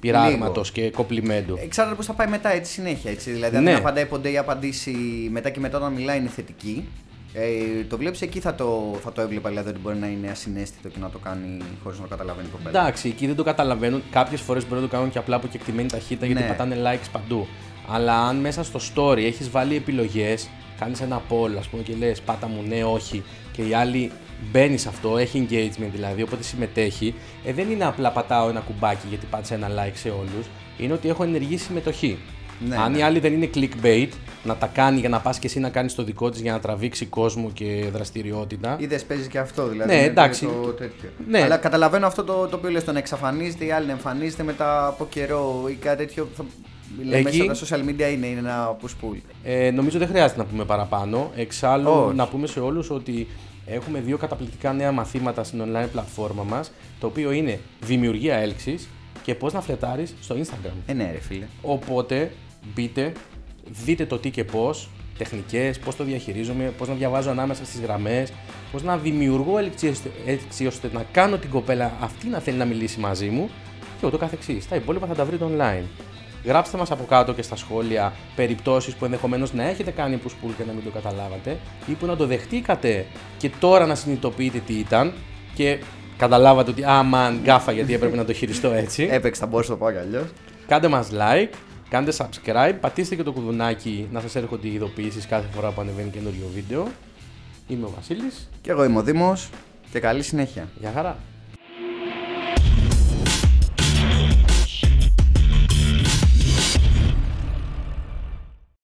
πειράγματος 0.00 0.72
και 0.72 0.90
κοπλιμέντου. 0.90 1.58
Εξαρτάται 1.62 1.96
πώς 1.96 2.06
θα 2.06 2.12
πάει 2.12 2.26
μετά 2.28 2.52
έτσι 2.52 2.72
συνέχεια. 2.72 3.10
Έτσι. 3.10 3.30
Δηλαδή, 3.30 3.56
αν 3.56 3.62
Ναι. 3.62 3.70
δεν 3.70 3.78
απαντάει 3.80 4.06
ποτέ 4.06 4.30
ή 4.30 4.38
απαντήσει 4.38 4.90
μετά 5.30 5.50
και 5.50 5.60
μετά 5.60 5.76
όταν 5.76 5.92
μιλάει 5.92 6.18
είναι 6.18 6.28
θετική. 6.28 6.88
Ε, 7.32 7.84
το 7.88 7.96
βλέπεις 7.96 8.22
εκεί 8.22 8.40
θα 8.40 8.54
το, 8.54 8.96
θα 9.02 9.12
το 9.12 9.20
έβλεπα. 9.20 9.48
Δηλαδή 9.48 9.68
ότι 9.68 9.78
μπορεί 9.78 9.96
να 9.96 10.06
είναι 10.06 10.30
ασυναίσθητο 10.30 10.88
και 10.88 10.98
να 11.00 11.10
το 11.10 11.18
κάνει 11.18 11.62
χωρίς 11.82 11.98
να 11.98 12.04
το 12.04 12.10
καταλαβαίνει 12.10 12.46
η 12.48 12.50
κοπέλα. 12.50 12.80
Εντάξει, 12.80 13.08
εκεί 13.08 13.26
δεν 13.26 13.36
το 13.36 13.42
καταλαβαίνουν. 13.42 14.02
Κάποιες 14.10 14.40
φορές 14.40 14.66
μπορεί 14.68 14.80
να 14.80 14.86
το 14.88 14.92
κάνουν 14.94 15.10
και 15.10 15.18
απλά 15.18 15.36
από 15.36 15.46
κεκτημένη 15.46 15.88
ταχύτητα 15.88 16.26
γιατί 16.26 16.42
Ναι. 16.42 16.48
πατάνε 16.48 16.76
likes 16.84 17.08
παντού. 17.12 17.46
Αλλά 17.90 18.20
αν 18.26 18.36
μέσα 18.36 18.64
στο 18.64 18.80
story 18.94 19.16
έχεις 19.18 19.50
βάλει 19.50 19.76
επιλογές, 19.76 20.48
κάνεις 20.78 21.00
ένα 21.00 21.22
poll, 21.28 21.56
ας 21.58 21.66
πούμε, 21.68 21.82
και 21.82 21.94
λες 21.98 22.20
πάτα 22.20 22.46
μου 22.48 22.62
ναι, 22.68 22.84
όχι, 22.84 23.22
και 23.52 23.62
η 23.62 23.74
άλλη 23.74 24.10
μπαίνεις 24.52 24.80
σε 24.80 24.88
αυτό, 24.88 25.16
έχει 25.18 25.46
engagement 25.50 25.88
δηλαδή, 25.92 26.22
οπότε 26.22 26.42
συμμετέχει, 26.42 27.14
ε, 27.44 27.52
δεν 27.52 27.70
είναι 27.70 27.84
απλά 27.84 28.10
πατάω 28.12 28.48
ένα 28.48 28.60
κουμπάκι 28.60 29.06
γιατί 29.08 29.26
πάτησα 29.26 29.54
ένα 29.54 29.68
like 29.68 29.94
σε 29.94 30.08
όλους. 30.08 30.46
Είναι 30.78 30.92
ότι 30.92 31.08
έχω 31.08 31.22
ενεργή 31.22 31.56
συμμετοχή. 31.56 32.18
Ναι, 32.68 32.76
αν 32.76 32.92
ναι. 32.92 32.98
η 32.98 33.02
άλλη 33.02 33.18
δεν 33.18 33.32
είναι 33.32 33.50
clickbait, 33.54 34.08
να 34.44 34.56
τα 34.56 34.66
κάνει 34.66 35.00
για 35.00 35.08
να 35.08 35.20
πας 35.20 35.38
και 35.38 35.46
εσύ 35.46 35.58
να 35.58 35.68
κάνεις 35.68 35.94
το 35.94 36.02
δικό 36.02 36.30
της 36.30 36.40
για 36.40 36.52
να 36.52 36.60
τραβήξει 36.60 37.06
κόσμο 37.06 37.50
και 37.52 37.88
δραστηριότητα. 37.92 38.76
Είδες 38.80 39.04
παίζεις 39.04 39.26
και 39.26 39.38
αυτό 39.38 39.68
δηλαδή. 39.68 39.90
Ναι, 39.90 39.96
είναι 39.96 40.06
εντάξει. 40.06 40.44
Το 40.44 40.68
τέτοιο. 40.68 41.08
Ναι. 41.28 41.42
Αλλά 41.42 41.56
καταλαβαίνω 41.56 42.06
αυτό 42.06 42.24
το, 42.24 42.46
το 42.46 42.56
οποίο 42.56 42.70
λες, 42.70 42.84
το 42.84 42.92
να 42.92 42.98
εξαφανίζεται, 42.98 43.64
η 43.64 43.70
άλλη 43.70 43.86
να 43.86 43.92
εμφανίζεται 43.92 44.42
μετά 44.42 44.86
από 44.86 45.06
καιρό 45.06 45.64
ή 45.68 45.74
κάτι 45.74 45.96
τέτοιο. 45.96 46.28
Θα... 46.36 46.44
Λέμε 47.04 47.28
Εκεί- 47.28 47.46
μέσα 47.46 47.66
στα 47.66 47.76
social 47.76 47.80
media 47.80 48.12
είναι, 48.12 48.26
είναι 48.26 48.38
ένα 48.38 48.76
push 48.82 49.04
pull. 49.04 49.20
Ε, 49.44 49.70
νομίζω 49.70 49.98
δεν 49.98 50.08
χρειάζεται 50.08 50.38
να 50.40 50.46
πούμε 50.46 50.64
παραπάνω. 50.64 51.30
Εξάλλου, 51.36 51.90
Όχι. 51.90 52.16
να 52.16 52.28
πούμε 52.28 52.46
σε 52.46 52.60
όλους 52.60 52.90
ότι 52.90 53.26
έχουμε 53.66 54.00
δύο 54.00 54.16
καταπληκτικά 54.16 54.72
νέα 54.72 54.92
μαθήματα 54.92 55.44
στην 55.44 55.62
online 55.62 55.88
πλατφόρμα 55.92 56.42
μας, 56.42 56.72
το 57.00 57.06
οποίο 57.06 57.32
είναι 57.32 57.60
δημιουργία 57.80 58.36
έλξης 58.36 58.88
και 59.22 59.34
πώς 59.34 59.52
να 59.52 59.60
φλετάρεις 59.60 60.14
στο 60.20 60.36
Instagram. 60.38 60.72
Ε, 60.86 60.92
ναι, 60.92 61.10
ρε 61.12 61.20
φίλε. 61.20 61.46
Οπότε 61.62 62.32
μπείτε, 62.74 63.12
δείτε 63.84 64.06
το 64.06 64.18
τι 64.18 64.30
και 64.30 64.44
πώς, 64.44 64.88
τεχνικές, 65.18 65.78
πώς 65.78 65.96
το 65.96 66.04
διαχειρίζομαι, 66.04 66.72
πώς 66.78 66.88
να 66.88 66.94
διαβάζω 66.94 67.30
ανάμεσα 67.30 67.64
στις 67.64 67.80
γραμμές, 67.80 68.32
πώς 68.72 68.82
να 68.82 68.96
δημιουργώ 68.96 69.58
έλξη 69.58 69.88
ώστε- 69.88 70.12
έλξη 70.26 70.66
ώστε 70.66 70.90
να 70.92 71.04
κάνω 71.12 71.36
την 71.36 71.50
κοπέλα 71.50 71.92
αυτή 72.00 72.28
να 72.28 72.38
θέλει 72.38 72.56
να 72.56 72.64
μιλήσει 72.64 73.00
μαζί 73.00 73.28
μου 73.28 73.50
και 74.00 74.06
ούτω 74.06 74.18
καθεξής. 74.18 74.68
Τα 74.68 74.76
υπόλοιπα 74.76 75.06
θα 75.06 75.14
τα 75.14 75.24
βρείτε 75.24 75.44
online. 75.56 75.84
Γράψτε 76.44 76.76
μας 76.76 76.90
από 76.90 77.04
κάτω 77.04 77.32
και 77.32 77.42
στα 77.42 77.56
σχόλια 77.56 78.12
περιπτώσεις 78.36 78.94
που 78.94 79.04
ενδεχομένως 79.04 79.52
να 79.52 79.68
έχετε 79.68 79.90
κάνει 79.90 80.20
push 80.26 80.30
pull 80.30 80.50
και 80.56 80.64
να 80.66 80.72
μην 80.72 80.84
το 80.84 80.90
καταλάβατε 80.90 81.58
ή 81.86 81.92
που 81.92 82.06
να 82.06 82.16
το 82.16 82.26
δεχτήκατε 82.26 83.06
και 83.38 83.50
τώρα 83.60 83.86
να 83.86 83.94
συνειδητοποιείτε 83.94 84.58
τι 84.58 84.72
ήταν 84.72 85.12
και 85.54 85.78
καταλάβατε 86.16 86.70
ότι 86.70 86.84
«Α, 86.84 87.02
μαν, 87.02 87.40
γκάφα 87.42 87.72
γιατί 87.72 87.94
έπρεπε 87.94 88.16
να 88.16 88.24
το 88.24 88.32
χειριστώ 88.32 88.72
έτσι». 88.72 89.08
Έπαιξε, 89.10 89.40
θα 89.40 89.46
μπορούσα 89.46 89.70
να 89.72 89.78
το 89.78 89.84
πω 89.84 89.90
κι 89.90 89.98
αλλιώς. 89.98 90.26
Κάντε 90.66 90.88
μας 90.88 91.08
like, 91.12 91.48
κάντε 91.88 92.12
subscribe, 92.16 92.74
πατήστε 92.80 93.14
και 93.14 93.22
το 93.22 93.32
κουδουνάκι 93.32 94.08
να 94.12 94.20
σας 94.20 94.34
έρχονται 94.34 94.68
οι 94.68 94.72
ειδοποιήσεις 94.72 95.26
κάθε 95.26 95.48
φορά 95.54 95.70
που 95.70 95.80
ανεβαίνει 95.80 96.10
καινούριο 96.10 96.46
βίντεο. 96.54 96.88
Είμαι 97.68 97.86
ο 97.86 97.92
Βασίλης. 97.96 98.48
Και 98.60 98.70
εγώ 98.70 98.84
είμαι 98.84 98.98
ο 98.98 99.02
Δήμος 99.02 99.50
και 99.92 100.00
καλή 100.00 100.22
συνέχεια. 100.22 100.68
Γεια 100.80 100.92
χαρά. 100.92 101.18